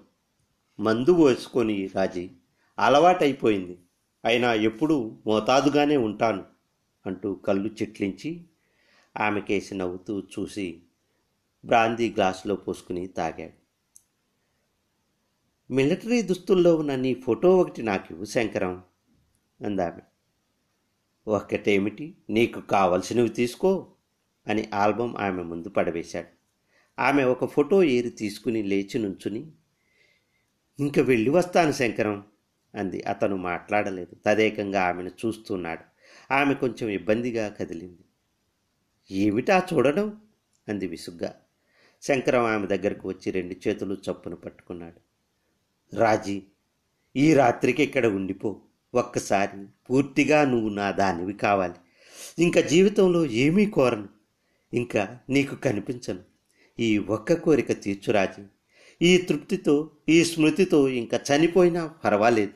మందు 0.81 1.15
పోసుకొని 1.15 1.91
రాజీ 1.95 2.31
అలవాటైపోయింది. 2.79 3.79
అయినా 4.25 4.55
ఎప్పుడూ 4.55 5.19
మోతాదుగానే 5.27 5.97
ఉంటాను. 5.97 6.54
అంటూ 7.07 7.35
కళ్ళు 7.35 7.69
చిట్లించి 7.69 8.45
ఆమెకేసి 9.21 9.75
నవ్వుతూ 9.75 10.21
చూసి 10.21 10.83
బ్రాందీ 11.65 12.11
గ్లాసులో 12.11 12.57
పోసుకుని 12.57 13.07
తాగాడు. 13.07 13.65
మిలిటరీ 15.73 16.23
దుస్తుల్లో 16.23 16.77
ఉన్న 16.77 16.95
నీ 16.95 17.15
ఫోటో 17.15 17.59
ఒకటి 17.59 17.83
నాకు 17.83 18.07
ఇవ్వు 18.11 18.25
శంకరం 18.25 18.83
అందామె. 19.65 20.01
ఒక్కటేమిటి? 21.31 22.17
నీకు 22.31 22.61
కావలసినవి 22.61 23.29
తీసుకో 23.29 23.93
అని 24.47 24.71
ఆల్బమ్ 24.75 25.17
ఆమె 25.17 25.43
ముందు 25.43 25.69
పడవేశాడు. 25.69 26.27
ఆమె 27.01 27.25
ఒక 27.25 27.45
ఫోటో 27.45 27.83
ఏరి 27.83 28.11
తీసుకుని 28.11 28.63
లేచి 28.63 28.99
నుంచుని 28.99 29.53
ఇంక 30.81 30.99
వెళ్ళి 30.99 31.31
వస్తాను 31.31 31.73
శంకరం 31.73 32.27
అంది. 32.75 33.03
అతను 33.03 33.37
మాట్లాడలేదు. 33.37 34.17
తదేకంగా 34.27 34.83
ఆమెను 34.83 35.11
చూస్తున్నాడు. 35.27 35.94
ఆమె 36.31 36.55
కొంచెం 36.55 36.89
ఇబ్బందిగా 36.89 37.49
కదిలింది. 37.49 38.05
ఏమిటా 39.11 39.67
చూడడం? 39.75 40.21
అంది 40.69 40.87
విసుగ్గా. 40.87 41.35
శంకరం 42.03 42.45
ఆమె 42.45 42.67
దగ్గరకు 42.67 43.09
వచ్చి 43.09 43.33
రెండు 43.33 43.69
చేతులు 43.69 43.95
చప్పున 43.95 44.35
పట్టుకున్నాడు. 44.35 45.01
రాజీ 45.97 46.43
ఈ 47.17 47.35
రాత్రికి 47.35 47.83
ఇక్కడ 47.83 48.07
ఉండిపో. 48.07 48.61
ఒక్కసారి 48.95 49.67
పూర్తిగా 49.91 50.45
నువ్వు 50.45 50.69
నా 50.69 50.91
దానివి 50.91 51.33
కావాలి. 51.33 51.75
ఇంకా 52.39 52.61
జీవితంలో 52.61 53.27
ఏమీ 53.27 53.67
కోరను. 53.67 54.09
ఇంకా 54.75 55.19
నీకు 55.31 55.55
కనిపించను. 55.55 56.21
ఈ 56.81 56.99
ఒక్క 56.99 57.33
కోరిక 57.33 57.83
తీర్చు 57.83 58.13
రాజీ. 58.13 58.43
ఈ 59.03 59.17
తృప్తితో 59.19 59.91
ఈ 60.09 60.25
స్మృతితో 60.25 60.89
ఇంకా 60.89 61.21
చనిపోయినా 61.33 61.87
పర్వాలేదు. 61.87 62.53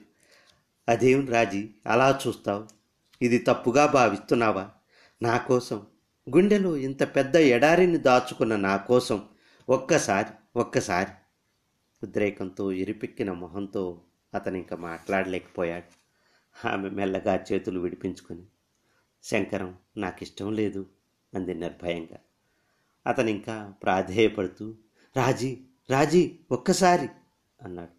అదేం 0.89 1.29
రాజీ 1.29 1.69
అలా 1.87 2.21
చూస్తావు? 2.27 2.78
ఇది 3.23 3.39
తప్పుగా 3.39 3.87
భావిస్తున్నావా? 3.87 4.71
నా 5.23 5.39
కోసం. 5.39 5.87
గుండెలో 6.37 6.77
ఇంత 6.77 7.17
పెద్ద 7.17 7.37
ఎడారిని 7.37 7.99
దాచుకున్న 7.99 8.57
నా 8.57 8.77
కోసం. 8.77 9.29
ఒక్కసారి 9.69 10.29
ఒక్కసారి. 10.57 11.11
ఉద్రేకంతో 12.03 12.73
ఇరిపెక్కిన 12.73 13.33
మొహంతో 13.33 14.03
అతను 14.35 14.57
ఇంకా 14.57 14.77
మాట్లాడలేకపోయాడు. 14.77 15.99
ఆమె 16.69 16.91
మెల్లగా 16.91 17.45
చేతులు 17.53 17.81
విడిపించుకొని 17.81 18.43
శంకరం 19.23 19.77
నాకు 19.97 20.19
ఇష్టం 20.23 20.53
లేదు 20.53 20.87
అంది 21.35 21.55
నిర్భయంగా. 21.55 22.19
అతను 23.07 23.31
ఇంకా 23.31 23.75
ప్రాధేయపడుతూ 23.83 24.75
రాజీ 25.17 25.59
రాజీ 25.91 26.39
ఒక్కసారి 26.51 27.09
అన్నాడు. 27.63 27.91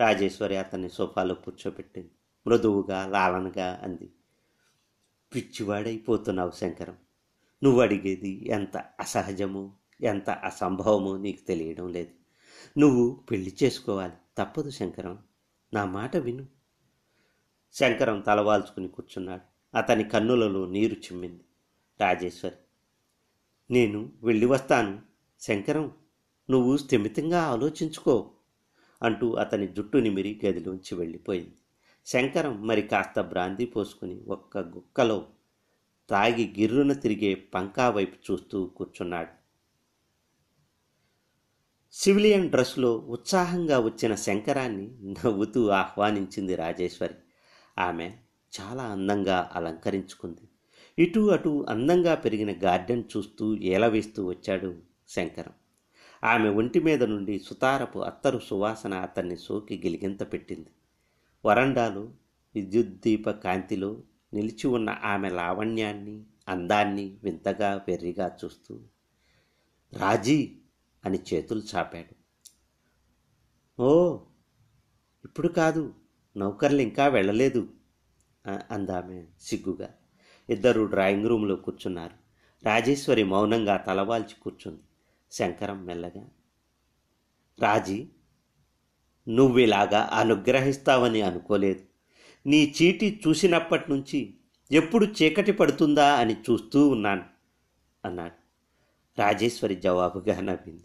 రాజేశ్వరి 0.00 0.56
అతన్ని 0.56 0.90
సోఫాలో 0.90 1.34
కూర్చోబెట్టింది. 1.34 2.10
మృదువుగా 2.46 3.06
లాలనగా 3.06 3.80
అంది. 3.82 4.10
పిచ్చివాడైపోతున్నావు 5.34 6.50
శంకరం. 6.50 6.96
నువ్వు 7.64 7.80
అడిగేది 7.80 8.48
ఎంత 8.48 8.76
అసహజమో 8.76 9.72
ఎంత 10.00 10.30
అసంభవమో 10.30 11.16
నీకు 11.16 11.46
తెలియడం 11.46 11.92
లేదు. 11.92 12.10
నువ్వు 12.78 13.20
పెళ్ళి 13.30 13.56
చేసుకోవాలి. 13.62 14.12
తప్పదు 14.38 14.70
శంకరం. 14.70 15.18
నా 15.74 15.84
మాట 15.84 16.16
విను. 16.16 16.46
శంకరం 17.72 18.20
తలవాల్చుకుని 18.20 18.88
కూర్చున్నాడు. 18.88 19.76
అతని 19.78 20.04
కన్నులలో 20.04 20.66
నీరు 20.66 20.94
చిమ్మింది. 20.94 21.44
రాజేశ్వరి 22.00 22.56
నేను 23.70 24.12
వెళ్ళి 24.22 24.46
వస్తాను. 24.46 25.00
శంకరం 25.40 25.92
నువ్వు 26.50 26.76
స్థిమితంగా 26.76 27.42
ఆలోచించుకో 27.42 28.30
అంటూ 29.02 29.32
అతని 29.32 29.68
జుట్టు 29.68 29.98
నిమిరి 29.98 30.40
గదిలోంచి 30.46 30.94
వెళ్ళిపోయింది. 30.94 31.54
శంకరం 32.06 32.66
మరి 32.66 32.82
కాస్త 32.82 33.20
భ్రాంతి 33.20 33.66
పోసుకుని 33.66 34.20
ఒక్క 34.28 34.58
గుక్కలో 34.58 35.26
తాగి 36.10 36.54
గిర్రున 36.58 36.92
తిరిగే 36.92 37.34
పంకా 37.34 37.90
వైపు 37.90 38.32
చూస్తూ 38.32 38.66
కూర్చున్నాడు. 38.66 39.42
సివిలియన్ 41.92 42.50
డ్రెస్లో 42.50 42.98
ఉత్సాహంగా 42.98 43.78
వచ్చిన 43.78 44.14
శంకరాన్ని 44.14 44.90
నవ్వుతూ 45.12 45.68
ఆహ్వానించింది 45.68 46.56
రాజేశ్వరి. 46.56 47.14
ఆమె 47.78 48.12
చాలా 48.60 48.82
అందంగా 48.82 49.50
అలంకరించుకుంది. 49.54 50.48
ఇటు 50.98 51.30
అటు 51.30 51.66
అందంగా 51.68 52.14
పెరిగిన 52.14 52.54
గార్డెన్ 52.64 53.04
చూస్తూ 53.16 53.56
ఏలవేస్తూ 53.56 54.26
వచ్చాడు 54.26 54.78
శంకరం. 55.08 55.52
ఆమె 56.24 56.48
ఒంటి 56.48 56.80
మీద 56.80 57.04
నుండి 57.04 57.38
సుతారపు 57.38 57.98
అత్తరు 57.98 58.38
సువాసన 58.38 58.94
అతన్ని 58.94 59.36
సోకి 59.36 59.82
గిలిగింత 59.84 60.32
పెట్టింది. 60.32 60.66
వరండాలో 61.44 62.12
విద్యుత్ 62.54 62.92
దీప 63.00 63.30
కాంతిలో 63.30 64.02
నిలిచి 64.34 64.66
ఉన్న 64.66 64.90
ఆమె 64.90 65.28
లావణ్యాన్ని 65.28 66.24
అందాన్ని 66.48 67.18
వింతగా 67.24 67.84
వెర్రిగా 67.88 68.36
చూస్తూ 68.44 68.80
రాజీ 69.92 70.56
అని 71.04 71.18
చేతులు 71.18 71.62
చాపాడు. 71.74 72.14
ఓ 73.82 73.88
ఇప్పుడు 75.24 75.48
కాదు 75.48 75.94
నౌకర్లు 76.36 76.80
ఇంకా 76.80 77.06
వెళ్ళలేదు 77.06 77.68
అందామె 78.70 79.26
సిగ్గుగా. 79.40 79.94
ఇద్దరు 80.48 80.82
డ్రాయింగ్ 80.82 81.28
రూమ్లో 81.28 81.56
కూర్చున్నారు. 81.56 82.16
రాజేశ్వరి 82.64 83.24
మౌనంగా 83.24 83.76
తలవాల్చి 83.76 84.34
కూర్చుంది. 84.42 84.82
శంకరం 85.32 85.84
మెల్లగా 85.84 86.28
రాజీ 87.58 88.08
నువ్విలాగా 89.28 90.10
అనుగ్రహిస్తావని 90.12 91.22
అనుకోలేదు. 91.22 91.80
నీ 92.48 92.74
చీటి 92.82 93.20
చూసినప్పటి 93.28 93.90
నుంచి 93.90 94.34
ఎప్పుడు 94.72 95.06
చీకటి 95.06 95.52
పడుతుందా 95.52 96.14
అని 96.14 96.34
చూస్తూ 96.34 96.88
ఉన్నాను 96.88 97.24
అన్నాడు. 98.04 98.42
రాజేశ్వరి 99.20 99.76
జవాబుగా 99.76 100.40
నవ్వింది. 100.40 100.84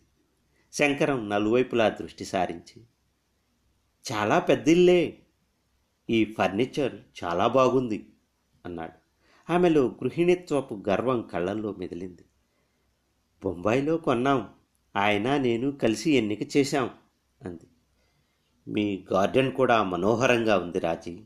శంకరం 0.74 1.30
నలువైపులా 1.30 1.90
దృష్టి 1.90 2.26
సారించి 2.26 2.84
చాలా 4.12 4.40
పెద్దిల్లే 4.40 5.20
ఈ 6.10 6.26
ఫర్నిచర్ 6.38 6.96
చాలా 7.24 7.48
బాగుంది 7.48 8.10
అన్నాడు. 8.66 9.08
ఆమెలో 9.52 9.88
గృహిణిత్వపు 9.88 10.84
గర్వం 10.90 11.22
కళ్ళల్లో 11.22 11.74
మెదిలింది. 11.74 12.26
బొంబాయిలో 13.44 13.98
కొన్నాం 13.98 14.50
ఆయన 14.96 15.38
నేను 15.38 15.72
కలిసి 15.72 16.12
ఎన్నిక 16.12 16.58
చేశాం 16.58 16.90
అంది. 17.46 17.68
మీ 18.68 19.06
గార్డెన్ 19.14 19.52
కూడా 19.52 19.84
మనోహరంగా 19.84 20.58
ఉంది 20.58 20.80
రాజీ. 20.80 21.20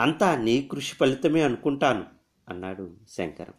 అంతా 0.00 0.36
నీ 0.36 0.68
కృషి 0.72 0.94
ఫలితమే 0.94 1.42
అనుకుంటాను 1.42 2.04
అన్నాడు 2.48 2.96
శంకరం. 3.08 3.54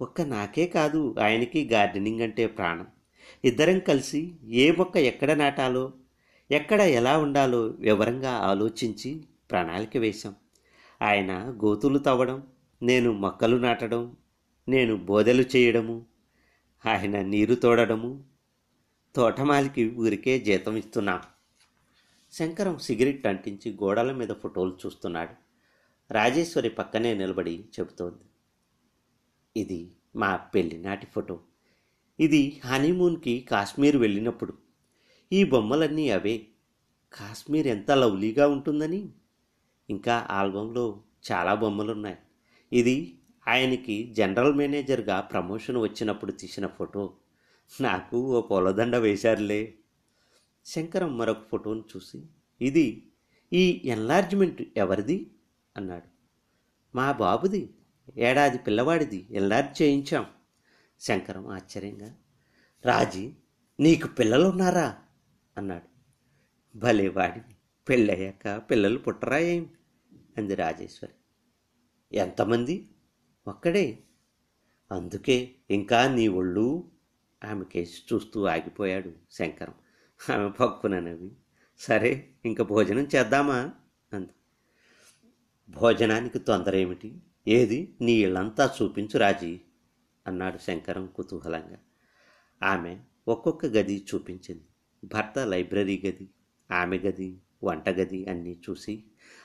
ఒక్క 0.00 0.22
నాకే 0.22 0.66
కాదు 0.66 1.14
ఆయనకి 1.20 1.68
గార్డెనింగ్ 1.72 2.20
అంటే 2.20 2.46
ప్రాణం. 2.46 2.86
ఇద్దరం 3.44 3.78
కలిసి 3.78 4.34
ఏ 4.48 4.70
మొక్క 4.70 4.96
ఎక్కడ 4.96 5.32
నాటాలో 5.32 5.92
ఎక్కడ 6.50 6.80
ఎలా 6.80 7.18
ఉండాలో 7.18 7.60
వివరంగా 7.60 8.30
ఆలోచించి 8.30 9.24
ప్రణాళిక 9.50 9.96
వేశాం. 9.96 10.34
ఆయన 11.02 11.32
గోతులు 11.64 11.98
తవ్వడం 11.98 12.42
నేను 12.82 13.12
మొక్కలు 13.12 13.56
నాటడం 13.56 14.16
నేను 14.68 14.96
బోదెలు 14.96 15.44
చేయడము 15.56 16.06
ఆయన 16.86 17.20
నీరు 17.20 17.54
తోడడము 17.54 18.24
తోటమాలికి 19.16 19.94
ఊరికే 19.94 20.38
జీతం 20.38 20.76
ఇస్తున్నాం. 20.76 21.20
శంకరం 22.34 22.78
సిగరెట్ 22.78 23.26
అంటించి 23.26 23.72
గోడల 23.72 24.12
మీద 24.12 24.28
ఫోటోలు 24.28 24.78
చూస్తున్నాడు. 24.86 25.34
రాజేశ్వరి 26.12 26.68
పక్కనే 26.68 27.14
నిలబడి 27.14 27.64
చెబుతోంది. 27.80 28.22
ఇది 29.60 29.92
మా 30.16 30.36
పెళ్ళినాటి 30.36 31.06
ఫోటో. 31.06 31.40
ఇది 32.20 32.60
హనీమూన్కి 32.64 33.40
కాశ్మీర్ 33.40 33.96
వెళ్ళినప్పుడు. 33.96 34.54
ఈ 35.32 35.44
బొమ్మలన్నీ 35.44 36.10
అవే. 36.10 36.46
కాశ్మీర్ 37.12 37.66
ఎంత 37.66 37.90
లవ్లీగా 37.90 38.48
ఉంటుందని. 38.48 39.08
ఇంకా 39.90 40.26
ఆల్బంలో 40.30 41.02
చాలా 41.32 41.54
బొమ్మలున్నాయి. 41.54 42.16
ఇది 42.72 43.18
ఆయనకి 43.48 44.14
జనరల్ 44.16 44.54
మేనేజర్గా 44.54 45.20
ప్రమోషన్ 45.20 45.76
వచ్చినప్పుడు 45.76 46.32
తీసిన 46.32 46.66
ఫోటో. 46.66 47.12
నాకు 47.80 48.38
ఓ 48.38 48.40
పొలదండ 48.40 48.96
వేశారులే. 48.96 49.74
శంకరం 50.64 51.18
మరొక 51.18 51.48
ఫోటోను 51.48 51.84
చూసి 51.96 52.26
ఇది 52.60 53.12
ఈ 53.52 53.82
ఎన్లార్జ్మెంట్ 53.84 54.62
ఎవరిది? 54.76 55.30
అన్నాడు. 55.76 56.08
మా 56.96 57.12
బాబుది 57.12 57.74
ఏడాది 58.16 58.58
పిల్లవాడిది 58.58 59.26
ఎన్లార్జ్ 59.30 59.82
చేయించాం. 59.82 60.26
శంకరం 61.00 61.48
ఆశ్చర్యంగా 61.48 62.16
రాజీ 62.84 63.32
నీకు 63.80 64.08
పిల్లలు 64.08 64.48
ఉన్నారా 64.48 64.98
అన్నాడు. 65.56 65.94
భలే 66.78 67.08
వాడివి 67.08 67.54
పెళ్ళయ్యాక 67.88 68.70
పిల్లలు 68.70 68.98
పుట్టరా 68.98 69.38
ఏం 69.38 69.70
అంది 70.38 70.54
రాజేశ్వరి. 70.54 71.12
ఎంతమంది? 72.16 72.90
ఒక్కడే. 73.48 73.98
అందుకే 74.92 75.54
ఇంకా 75.70 76.14
నీ 76.14 76.28
ఒళ్ళు? 76.28 76.90
ఆమె 77.44 77.64
కేసి 77.64 78.02
చూస్తూ 78.12 78.44
ఆగిపోయాడు 78.44 79.12
శంకరం. 79.30 79.74
ఆమె 80.30 80.50
పక్కున 80.50 81.28
సరే 81.78 82.28
ఇంక 82.44 82.62
భోజనం 82.62 83.08
చేద్దామా? 83.16 83.72
అంది. 84.12 84.28
భోజనానికి 85.68 86.38
తొందర 86.38 86.76
ఏమిటి 86.76 87.20
ఏది? 87.48 87.94
నీ 88.00 88.12
ఇళ్ళంతా 88.12 88.74
చూపించు 88.82 89.18
రాజీ 89.18 89.60
అన్నాడు 90.26 90.58
శంకరం 90.58 91.06
కుతూహలంగా. 91.06 91.78
ఆమె 92.62 92.98
ఒక్కొక్క 93.28 93.66
గది 93.66 94.06
చూపించింది. 94.14 94.64
భర్త 95.04 95.38
లైబ్రరీ 95.38 96.02
గది 96.06 96.28
ఆమె 96.70 96.98
గది 96.98 97.40
వంటగది 97.64 98.30
అన్నీ 98.30 98.60
చూసి 98.70 99.04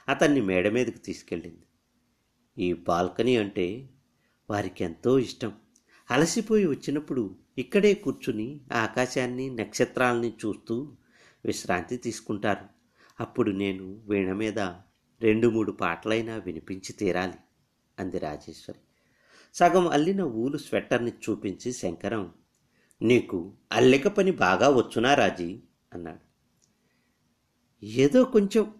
అతన్ని 0.10 0.41
మేడ 0.41 0.69
మీదకి 0.69 0.99
తీసుకెళ్ళింది. 0.99 1.63
ఈ 2.58 2.73
బాల్కనీ 2.73 3.38
అంటే 3.38 3.89
వారికి 4.49 4.84
ఎంతో 4.84 5.19
ఇష్టం. 5.19 5.53
అలసిపోయి 6.11 6.65
వచ్చినప్పుడు 6.65 7.35
ఇక్కడే 7.57 7.93
కూర్చుని 7.93 8.61
ఆకాశాన్ని 8.73 9.49
నక్షత్రాలని 9.49 10.29
చూస్తూ 10.29 10.91
విశ్రాంతి 11.45 11.97
తీసుకుంటారు. 11.97 12.65
అప్పుడు 13.19 13.51
నేను 13.51 14.01
వీణ 14.07 14.33
మీద 14.33 14.59
రెండు 15.21 15.47
మూడు 15.47 15.71
పాటలైనా 15.71 16.35
వినిపించి 16.35 16.93
తీరాలి 16.93 17.33
అంది 17.99 18.19
రాజేశ్వరి. 18.19 18.79
సగం 19.53 19.87
అల్లిన 19.87 20.21
ఊలు 20.21 20.57
స్వెట్టర్ని 20.57 21.11
చూపించి 21.11 21.73
శంకరం 21.73 22.33
నీకు 23.01 23.53
అల్లిక 23.71 24.07
పని 24.07 24.31
బాగా 24.31 24.69
వచ్చునా 24.69 25.13
రాజీ? 25.13 25.63
అన్నాడు. 25.93 26.29
ఏదో 27.85 28.23
కొంచెం 28.23 28.73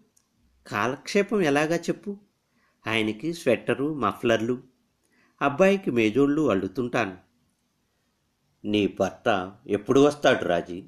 కాలక్షేపం 0.68 1.42
ఎలాగా 1.42 1.76
చెప్పు. 1.76 2.18
ఆయనకి 2.88 3.34
స్వెట్టరు 3.34 3.94
మఫ్లర్లు 3.94 4.69
అబ్బాయికి 5.42 5.92
మేజోళ్ళు 5.92 6.50
అల్లుతుంటాను. 6.52 7.18
నీ 8.66 8.98
భర్త 9.00 9.58
ఎప్పుడు 9.68 10.00
వస్తాడు 10.00 10.46
రాజీ? 10.46 10.84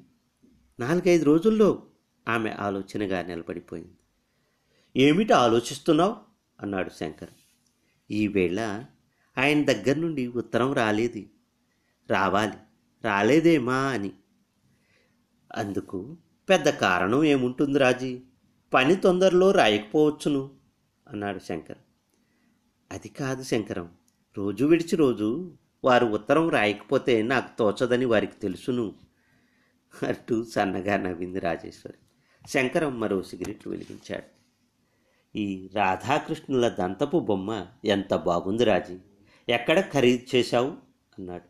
నాలుగైదు 0.80 1.24
రోజుల్లో 1.24 1.82
ఆమె 2.28 2.50
ఆలోచనగా 2.50 3.22
నిలబడిపోయింది. 3.22 3.94
ఏమిటి 4.96 5.32
ఆలోచిస్తున్నావు? 5.32 6.16
అన్నాడు 6.60 6.90
శంకర్. 6.90 7.30
ఈవేళ 8.10 8.84
ఆయన 9.38 9.64
దగ్గర 9.64 9.96
నుండి 9.96 10.26
ఉత్తరం 10.26 10.72
రాలేదు. 10.72 11.24
రావాలి 12.10 12.56
రాలేదేమా 13.04 13.76
అని. 13.76 14.12
అందుకు 15.56 16.16
పెద్ద 16.48 16.68
కారణం 16.68 17.24
ఏముంటుంది 17.24 17.78
రాజీ? 17.78 18.20
పని 18.74 18.96
తొందరలో 18.96 19.50
రాయకపోవచ్చును 19.50 20.50
అన్నాడు 21.08 21.38
శంకర్. 21.38 21.78
అది 22.92 23.08
కాదు 23.08 23.42
శంకరం. 23.42 23.90
రోజు 24.38 24.64
విడిచి 24.64 24.96
రోజు 24.96 25.52
వారు 25.84 26.06
ఉత్తరం 26.06 26.48
రాయకపోతే 26.48 27.22
నాకు 27.22 27.58
తోచదని 27.58 28.04
వారికి 28.04 28.32
తెలుసును 28.32 28.94
అంటూ 30.08 30.44
సన్నగా 30.44 30.96
నవ్వింది 30.96 31.40
రాజేశ్వరి. 31.40 31.98
శంకరం 32.48 33.00
మరో 33.00 33.22
సిగరెట్ 33.22 33.68
వెలిగించాడు. 33.68 34.22
ఈ 35.38 35.70
రాధాకృష్ణుల 35.74 36.68
దంతపు 36.68 37.20
బొమ్మ 37.20 37.66
ఎంత 37.84 38.14
బాగుంది 38.14 38.64
రాజీ 38.64 38.98
ఎక్కడ 39.48 39.80
ఖరీదు 39.80 40.36
చేశావు? 40.36 40.70
అన్నాడు. 41.18 41.48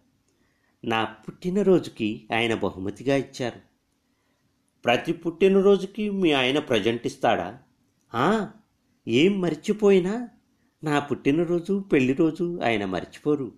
నా 0.87 1.05
పుట్టినరోజుకి 1.05 2.29
ఆయన 2.35 2.55
బహుమతిగా 2.55 3.17
ఇచ్చారు. 3.17 3.61
ప్రతి 4.85 5.13
పుట్టినరోజుకి 5.13 6.11
మీ 6.11 6.33
ఆయన 6.33 6.59
ప్రజెంట్ 6.59 7.07
ఇస్తాడా? 7.07 7.59
ఏం 9.09 9.41
మర్చిపోయినా? 9.41 10.29
నా 10.85 10.99
పుట్టినరోజు 10.99 11.85
పెళ్ళి 11.93 12.13
రోజు 12.13 12.61
ఆయన 12.65 12.85
మర్చిపోరు. 12.85 13.53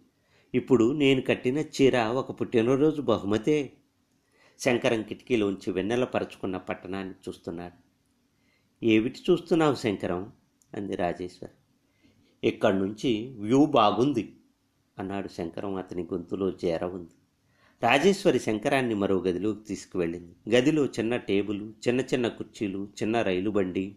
ఇప్పుడు 0.54 0.92
నేను 0.92 1.20
కట్టిన 1.20 1.58
చీర 1.58 2.06
ఒక 2.06 2.40
పుట్టినరోజు 2.40 3.02
బహుమతే. 3.02 3.72
శంకరం 4.58 5.02
కిటికీలోంచి 5.02 5.72
వెన్నెల 5.72 6.04
పరుచుకున్న 6.04 6.56
పట్టణాన్ని 6.56 7.14
చూస్తున్నాడు. 7.28 7.78
ఏమిటి 8.84 9.20
చూస్తున్నావు 9.30 9.74
శంకరం? 9.74 10.32
అంది 10.74 10.96
రాజేశ్వర్. 10.96 11.50
ఇక్కడి 12.44 12.78
నుంచి 12.78 13.36
వ్యూ 13.40 13.66
బాగుంది 13.66 14.36
అన్నాడు 14.98 15.28
శంకరం 15.28 15.74
అతని 15.74 16.02
గొంతులో 16.02 16.48
చేర 16.48 16.84
ఉంది. 16.84 17.14
రాజేశ్వరి 17.82 18.38
శంకరాన్ని 18.38 18.94
మరో 18.94 19.18
గదిలోకి 19.18 19.64
తీసుకువెళ్ళింది. 19.64 20.56
గదిలో 20.56 20.86
చిన్న 20.86 21.16
టేబుల్ 21.16 21.72
చిన్న 21.88 22.00
చిన్న 22.00 22.28
కుర్చీలు 22.28 22.88
చిన్న 23.02 23.22
రైలు 23.22 23.50
బండి 23.50 23.96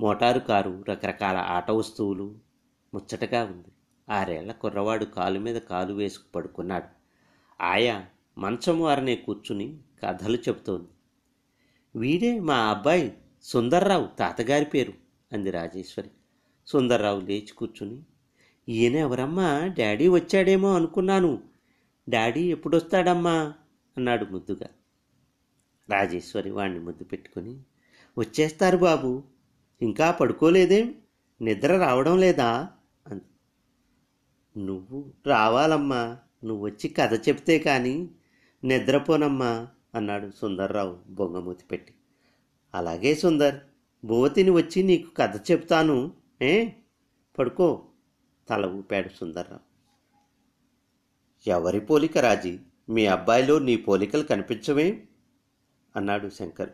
మోటారు 0.00 0.38
కారు 0.38 0.84
రకరకాల 0.88 1.36
ఆట 1.36 1.70
వస్తువులు 1.70 2.51
ముచ్చటగా 2.94 3.44
ఉంది. 3.44 3.68
ఆరేళ్ళ 4.08 4.52
కుర్రవాడు 4.52 5.04
కాలు 5.04 5.40
మీద 5.40 5.56
కాలు 5.56 5.94
వేసుకు 5.94 6.24
పడుకున్నాడు. 6.34 6.84
ఆయా 7.62 8.04
మంచం 8.38 8.82
అరనే 8.82 9.16
కూర్చుని 9.16 9.76
కథలు 10.04 10.36
చెబుతోంది. 10.36 10.88
వీడే 11.98 12.40
మా 12.40 12.56
అబ్బాయి 12.56 13.12
సుందర్రావు 13.42 14.06
తాతగారి 14.18 14.64
పేరు 14.64 14.92
అంది 15.32 15.50
రాజేశ్వరి. 15.50 16.10
సుందర్రావు 16.66 17.20
లేచి 17.20 17.52
కూర్చుని 17.52 18.02
ఈయన 18.68 18.96
ఎవరమ్మా? 18.96 19.66
డాడీ 19.78 20.08
వచ్చాడేమో 20.08 20.74
అనుకున్నాను. 20.74 21.42
డాడీ 22.08 22.50
ఎప్పుడొస్తాడమ్మా? 22.50 23.54
అన్నాడు 23.96 24.24
ముద్దుగా. 24.24 24.66
రాజేశ్వరి 25.90 26.50
వాణ్ణి 26.50 26.78
ముద్దు 26.78 27.04
పెట్టుకుని 27.04 27.58
వచ్చేస్తారు 28.18 28.76
బాబు 28.76 29.22
ఇంకా 29.82 30.10
పడుకోలేదేం? 30.10 30.94
నిద్ర 31.42 31.76
రావడం 31.76 32.18
లేదా? 32.18 32.70
నువ్వు 34.56 35.12
రావాలమ్మా 35.26 36.18
నువ్వు 36.44 36.64
వచ్చి 36.64 36.88
కథ 36.88 37.28
చెప్తే 37.28 37.58
కానీ 37.58 38.10
నిద్రపోనమ్మా 38.64 39.68
అన్నాడు 39.94 40.30
సుందర్రావు 40.30 40.98
బొంగమూతి 41.08 41.64
పెట్టి. 41.64 41.94
అలాగే 42.74 43.14
సుందర్ 43.14 43.60
భూవతిని 44.04 44.50
వచ్చి 44.50 44.82
నీకు 44.82 45.10
కథ 45.10 45.50
చెప్తాను 45.50 46.12
ఏ? 46.42 46.70
పడుకో 47.38 47.84
తల 48.48 48.66
ఊపాడు 48.66 49.08
సుందర్రావు. 49.08 49.72
ఎవరి 51.50 51.80
పోలిక 51.80 52.18
రాజీ? 52.18 52.58
మీ 52.88 53.06
అబ్బాయిలో 53.06 53.58
నీ 53.58 53.76
పోలికలు 53.76 54.22
కనిపించవే? 54.22 55.08
అన్నాడు 55.96 56.28
శంకర్. 56.28 56.70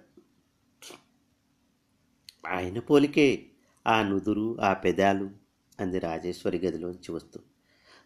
ఆయన 2.46 2.78
పోలికే 2.78 3.46
ఆ 3.86 4.02
నుదురు 4.02 4.60
ఆ 4.60 4.72
పెదాలు 4.72 5.30
అంది 5.80 5.98
రాజేశ్వరి 5.98 6.58
గదిలోంచి 6.58 7.12
వస్తూ. 7.12 7.47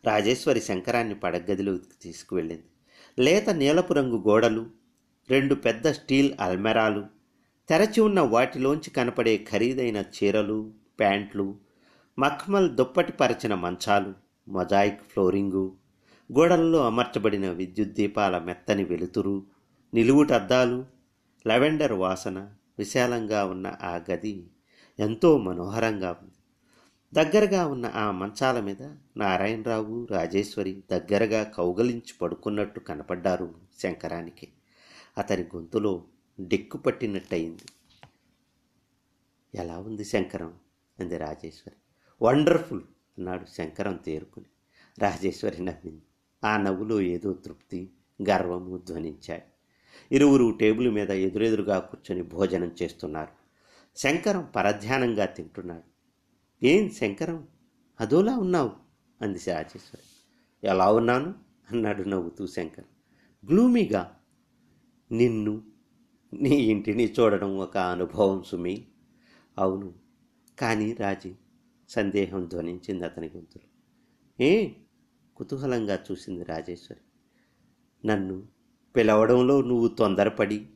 రాజేశ్వరి 0.05 0.61
శంకరాన్ని 0.61 1.15
పడగదిలోకి 1.15 1.97
తీసుకువెళ్ళింది. 2.03 2.65
లేత 3.19 3.51
నీలపు 3.51 3.93
రంగు 3.95 4.19
గోడలు 4.29 4.67
రెండు 5.31 5.55
పెద్ద 5.55 5.89
స్టీల్ 5.89 6.31
అల్మెరాలు 6.41 7.05
తెరచి 7.69 8.01
ఉన్న 8.01 8.21
వాటిలోంచి 8.21 8.91
కనపడే 8.91 9.47
ఖరీదైన 9.51 10.05
చీరలు 10.17 10.73
ప్యాంట్లు 11.01 11.55
మఖ్మల్ 12.19 12.77
దుప్పటి 12.77 13.13
పరిచిన 13.13 13.55
మంచాలు 13.55 14.13
మొజాయిక్ 14.49 15.03
ఫ్లోరింగు 15.03 15.77
గోడల్లో 16.31 16.87
అమర్చబడిన 16.87 17.51
విద్యుత్ 17.51 17.93
దీపాల 17.93 18.39
మెత్తని 18.39 18.85
వెలుతురు 18.85 19.47
నిలువుటద్దాలు 19.95 20.85
లెవెండర్ 21.47 21.93
వాసన 21.93 22.51
విశాలంగా 22.79 23.45
ఉన్న 23.45 23.77
ఆ 23.83 24.01
గది 24.11 24.47
ఎంతో 24.99 25.39
మనోహరంగా 25.39 26.11
ఉంది. 26.23 26.42
దగ్గరగా 27.15 27.67
ఉన్న 27.67 27.87
ఆ 27.87 28.11
మంచాల 28.11 28.61
మీద 28.61 28.83
నారాయణరావు 29.17 30.09
రాజేశ్వరి 30.11 30.83
దగ్గరగా 30.91 31.43
కౌగలించి 31.43 32.15
పడుకున్నట్టు 32.23 32.81
కనపడ్డారు 32.81 33.55
శంకరానికి. 33.83 34.49
అతని 35.19 35.43
గొంతులో 35.43 36.05
డెక్కు 36.41 36.79
పట్టినట్టయింది. 36.79 37.63
ఎలా 39.55 39.79
ఉంది 39.79 40.05
శంకరం? 40.05 40.55
అంది 41.01 41.19
రాజేశ్వరి. 41.19 41.77
వండర్ఫుల్ 42.25 42.81
అన్నాడు 43.19 43.45
శంకరం 43.45 43.97
తేరుకుని. 43.97 44.47
రాజేశ్వరి 44.99 45.65
నవ్వింది. 45.65 46.03
ఆ 46.45 46.57
నవ్వులో 46.57 47.01
ఏదో 47.01 47.33
తృప్తి 47.33 47.91
గర్వము 48.31 48.79
ధ్వనించాయి. 48.79 49.43
ఇరువురు 50.13 50.51
టేబుల్ 50.61 50.91
మీద 50.91 51.11
ఎదురెదురుగా 51.11 51.79
కూర్చొని 51.79 52.23
భోజనం 52.23 52.75
చేస్తున్నారు. 52.83 53.33
శంకరం 53.97 54.49
పరధ్యానంగా 54.57 55.25
తింటున్నాడు. 55.25 55.92
ఏం 56.65 56.91
శంకరం? 56.91 57.49
అదోలా 58.01 58.37
ఉన్నావు? 58.37 58.73
అంది 59.23 59.39
రాజేశ్వరి 59.39 60.03
ఎలా 60.67 60.93
ఉన్నాను? 60.93 61.35
అన్నాడు 61.71 62.03
నవ్వుతూ 62.03 62.47
శంకర్. 62.47 62.85
గ్లూమీగా. 63.47 64.17
నిన్ను 65.13 65.63
నీ 66.33 66.51
ఇంటిని 66.51 67.13
చూడడం 67.13 67.59
ఒక 67.59 67.77
అనుభవం 67.77 68.43
సుమి. 68.43 68.89
అవును. 69.59 69.95
కానీ 70.59 70.93
రాజీ 70.93 71.35
సందేహం 71.89 72.47
ధ్వనించింది 72.47 73.05
అతని 73.05 73.27
గొంతులు. 73.27 73.69
ఏ? 74.43 74.71
కుతూహలంగా 75.37 75.99
చూసింది 76.11 76.45
రాజేశ్వరి. 76.45 77.01
నన్ను 78.07 78.49
పిలవడంలో 78.97 79.63
నువ్వు 79.63 79.89
తొందరపడి. 79.89 80.67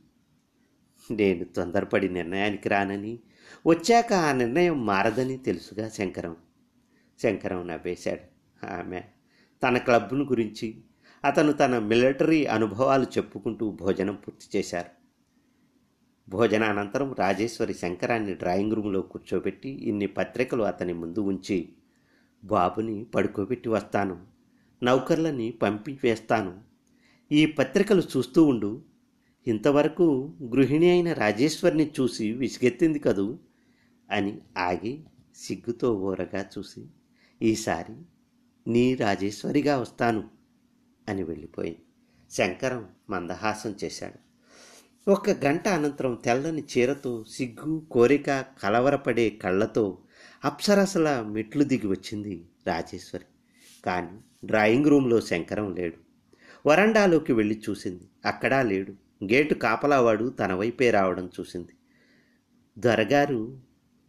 నేను 1.11 1.43
తొందరపడి 1.43 2.09
నిర్ణయానికి 2.09 2.69
రానని 2.69 3.19
వచ్చాక 3.67 4.13
ఆ 4.13 4.31
నిర్ణయం 4.31 4.85
మారదని 4.85 5.37
తెలుసుగా 5.37 5.89
శంకరం. 5.89 6.35
శంకరం 7.19 7.67
నవ్వేశాడు. 7.67 8.25
ఆమె 8.65 9.01
తన 9.63 9.77
క్లబ్ను 9.77 10.23
గురించి 10.23 10.81
అతను 11.25 11.51
తన 11.51 11.79
మిలిటరీ 11.79 12.45
అనుభవాలు 12.45 13.03
చెప్పుకుంటూ 13.03 13.71
భోజనం 13.71 14.15
పూర్తి 14.15 14.57
చేశారు. 14.57 14.89
భోజనానంతరం 16.29 17.15
రాజేశ్వరి 17.19 17.73
శంకరాన్ని 17.73 18.33
డ్రాయింగ్ 18.33 18.73
రూమ్లో 18.73 19.01
కూర్చోబెట్టి 19.01 19.69
ఇన్ని 19.69 20.07
పత్రికలు 20.07 20.63
అతని 20.63 20.93
ముందు 20.93 21.19
ఉంచి 21.19 21.69
బాబుని 22.43 23.03
పడుకోబెట్టి 23.03 23.69
వస్తాను 23.69 24.25
నౌకర్లని 24.83 25.51
పంపి 25.51 25.99
వేస్తాను 26.03 26.61
ఈ 27.31 27.45
పత్రికలు 27.45 28.03
చూస్తూ 28.17 28.43
ఉండు 28.43 28.81
ఇంతవరకు 29.47 30.33
గృహిణి 30.43 30.89
అయిన 30.89 31.13
రాజేశ్వరిని 31.13 31.91
చూసి 31.99 32.31
విసిగెత్తింది 32.31 32.99
కదూ 32.99 33.39
అని 34.11 34.41
ఆగి 34.57 35.03
సిగ్గుతో 35.35 35.93
ఓరగా 35.93 36.45
చూసి 36.57 36.85
ఈసారి 37.41 37.93
నీ 38.71 38.95
రాజేశ్వరిగా 38.95 39.77
వస్తాను 39.77 40.29
అని 41.09 41.23
వెళ్ళిపోయింది. 41.23 41.79
శంకరం 42.31 42.87
మందహాసం 43.09 43.75
చేశాడు. 43.83 44.27
ఒక 45.11 45.29
గంట 45.29 45.67
అనంతరం 45.67 46.21
తెల్లని 46.25 46.63
చీరతో 46.77 47.23
సిగ్గు 47.27 47.87
కోరిక 47.91 48.31
కలవరపడే 48.41 49.29
కళ్ళతో 49.29 49.97
అప్సరసల 50.45 51.21
మెట్లు 51.21 51.63
దిగి 51.63 51.87
వచ్చింది 51.87 52.45
రాజేశ్వరి. 52.67 53.25
కానీ 53.85 54.19
డ్రాయింగ్ 54.45 54.85
రూమ్లో 54.85 55.21
శంకరం 55.21 55.75
లేడు. 55.75 55.97
వరండాలోకి 56.69 57.33
వెళ్ళి 57.33 57.61
చూసింది. 57.69 58.03
అక్కడా 58.25 58.61
లేడు. 58.61 59.06
గేటు 59.23 59.53
కాపలావాడు 59.53 60.29
తన 60.29 60.53
వైపే 60.53 60.91
రావడం 60.91 61.29
చూసింది. 61.39 61.71
దొరగారు 62.77 63.59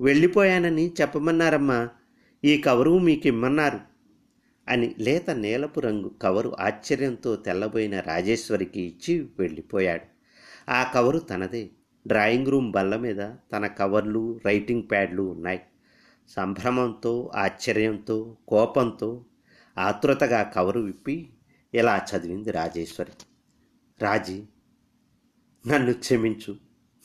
వెళ్ళిపోయానని 0.01 0.93
చెప్పమన్నారమ్మా 1.01 1.89
ఈ 2.45 2.59
కవరు 2.59 2.99
మీకిమ్మన్నారు 2.99 3.81
అని 4.69 4.95
లేత 4.99 5.31
నీలపు 5.31 5.81
రంగు 5.81 6.15
కవరు 6.23 6.57
ఆశ్చర్యంతో 6.61 7.37
తెల్లబోయిన 7.37 8.01
రాజేశ్వరికి 8.01 8.81
ఇచ్చి 8.81 9.29
వెళ్ళిపోయాడు. 9.39 10.19
ఆ 10.71 10.93
కవరు 10.95 11.19
తనదే. 11.19 11.71
డ్రాయింగ్ 12.07 12.47
రూమ్ 12.47 12.71
బల్ల 12.71 12.97
మీద 12.97 13.31
తన 13.53 13.67
కవర్లు 13.67 14.41
రైటింగ్ 14.47 14.83
ప్యాడ్లు 14.91 15.23
ఉన్నాయి. 15.23 15.61
సంభ్రమంతో 16.29 17.31
ఆశ్చర్యంతో 17.35 18.37
కోపంతో 18.49 19.25
ఆతృతగా 19.79 20.43
కవరు 20.43 20.81
విప్పి 20.81 21.31
ఇలా 21.75 22.07
చదివింది 22.11 22.51
రాజేశ్వరి. 22.51 23.13
రాజీ 24.03 24.43
నన్ను 25.69 25.93
క్షమించు. 25.93 26.57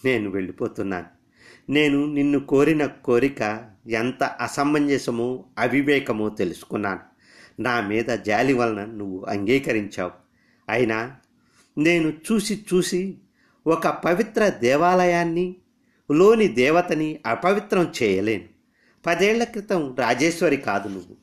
నేను 0.06 0.30
వెళ్ళిపోతున్నాను. 0.30 1.24
నేను 1.72 2.06
నిన్ను 2.06 2.40
కోరిన 2.40 2.86
కోరిక 2.86 3.70
ఎంత 3.90 4.24
అసమంజసమో 4.24 5.46
అవివేకమో 5.58 6.30
తెలుసుకున్నాను. 6.30 7.00
నా 7.62 7.82
మీద 7.82 8.06
జాలి 8.06 8.54
వలన 8.54 8.86
నువ్వు 8.86 9.26
అంగీకరించావు. 9.26 10.12
అయినా 10.70 11.16
నేను 11.78 12.10
చూసి 12.10 12.66
చూసి 12.74 13.18
ఒక 13.68 13.88
పవిత్ర 13.88 14.50
దేవాలయాన్ని 14.50 15.56
లోని 16.12 16.48
దేవతని 16.48 17.20
అపవిత్రం 17.26 17.92
చేయలేను. 18.04 18.44
పదేళ్ళ 19.06 19.44
క్రితం 19.44 19.96
రాజేశ్వరి 20.00 20.58
కాదు 20.58 20.90
నువ్వు. 20.90 21.16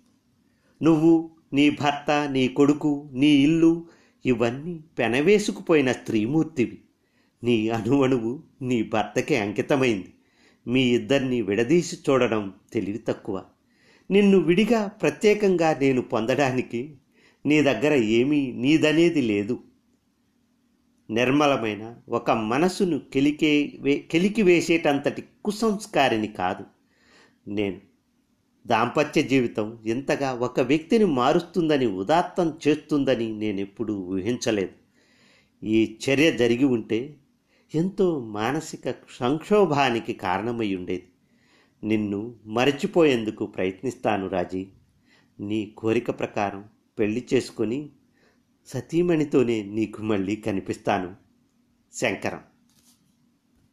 నువ్వు 0.83 1.31
నీ 1.53 1.71
భర్త 1.71 2.29
నీ 2.33 2.49
కొడుకు 2.49 3.11
నీ 3.13 3.27
ఇల్లు 3.27 3.87
ఇవన్నీ 4.27 4.85
పెనవేసుకుపోయిన 4.99 5.93
స్త్రీమూర్తివి. 5.93 6.83
నీ 7.45 7.69
అణువణువు 7.69 8.43
నీ 8.63 8.83
భర్తకే 8.83 9.37
అంకితమైంది. 9.37 10.15
మీ 10.67 10.83
ఇద్దరిని 10.83 11.43
విడదీసి 11.43 11.97
చూడడం 11.97 12.55
తెలివి 12.73 12.99
తక్కువ. 12.99 13.45
నిన్ను 14.11 14.39
విడిగా 14.39 14.87
ప్రత్యేకంగా 14.87 15.79
నేను 15.81 16.03
పొందడానికి 16.03 16.97
నీ 17.47 17.63
దగ్గర 17.63 17.93
ఏమీ 17.93 18.53
నీదనేది 18.53 19.23
లేదు. 19.23 19.59
నిర్మలమైన 21.11 21.97
ఒక 22.09 22.31
మనసును 22.31 22.99
కెలికే 22.99 23.77
వే 23.81 23.99
కెలికి 24.11 24.43
వేసేటంతటి 24.43 25.25
కుసంస్కారిని 25.45 26.29
కాదు 26.29 26.65
నేను. 27.49 27.81
దాంపత్య 28.67 29.23
జీవితం 29.23 29.79
ఇంతగా 29.87 30.33
ఒక 30.33 30.61
వ్యక్తిని 30.61 31.05
మారుస్తుందని 31.05 31.87
ఉదాత్తం 31.87 32.59
చేస్తుందని 32.69 33.33
నేనెప్పుడూ 33.33 33.95
ఊహించలేదు. 33.95 34.71
ఈ 35.67 35.99
చర్య 36.11 36.33
జరిగి 36.33 36.65
ఉంటే 36.65 37.17
ఎంతో 37.75 38.21
మానసిక 38.21 38.95
సంక్షోభానికి 39.11 40.13
కారణమై 40.13 40.75
ఉండేది 40.75 41.09
నిన్ను 41.85 42.35
మరచిపోయేందుకు 42.47 43.47
ప్రయత్నిస్తాను 43.47 44.29
రాజీ. 44.29 44.69
నీ 45.41 45.75
కోరిక 45.77 46.11
ప్రకారం 46.11 46.65
పెళ్ళి 46.99 47.29
చేసుకొని 47.35 47.91
సతీమణితోనే 48.67 49.63
నీకు 49.63 50.03
మళ్ళీ 50.03 50.37
కనిపిస్తాను. 50.37 51.17
శంకరం. 51.93 52.41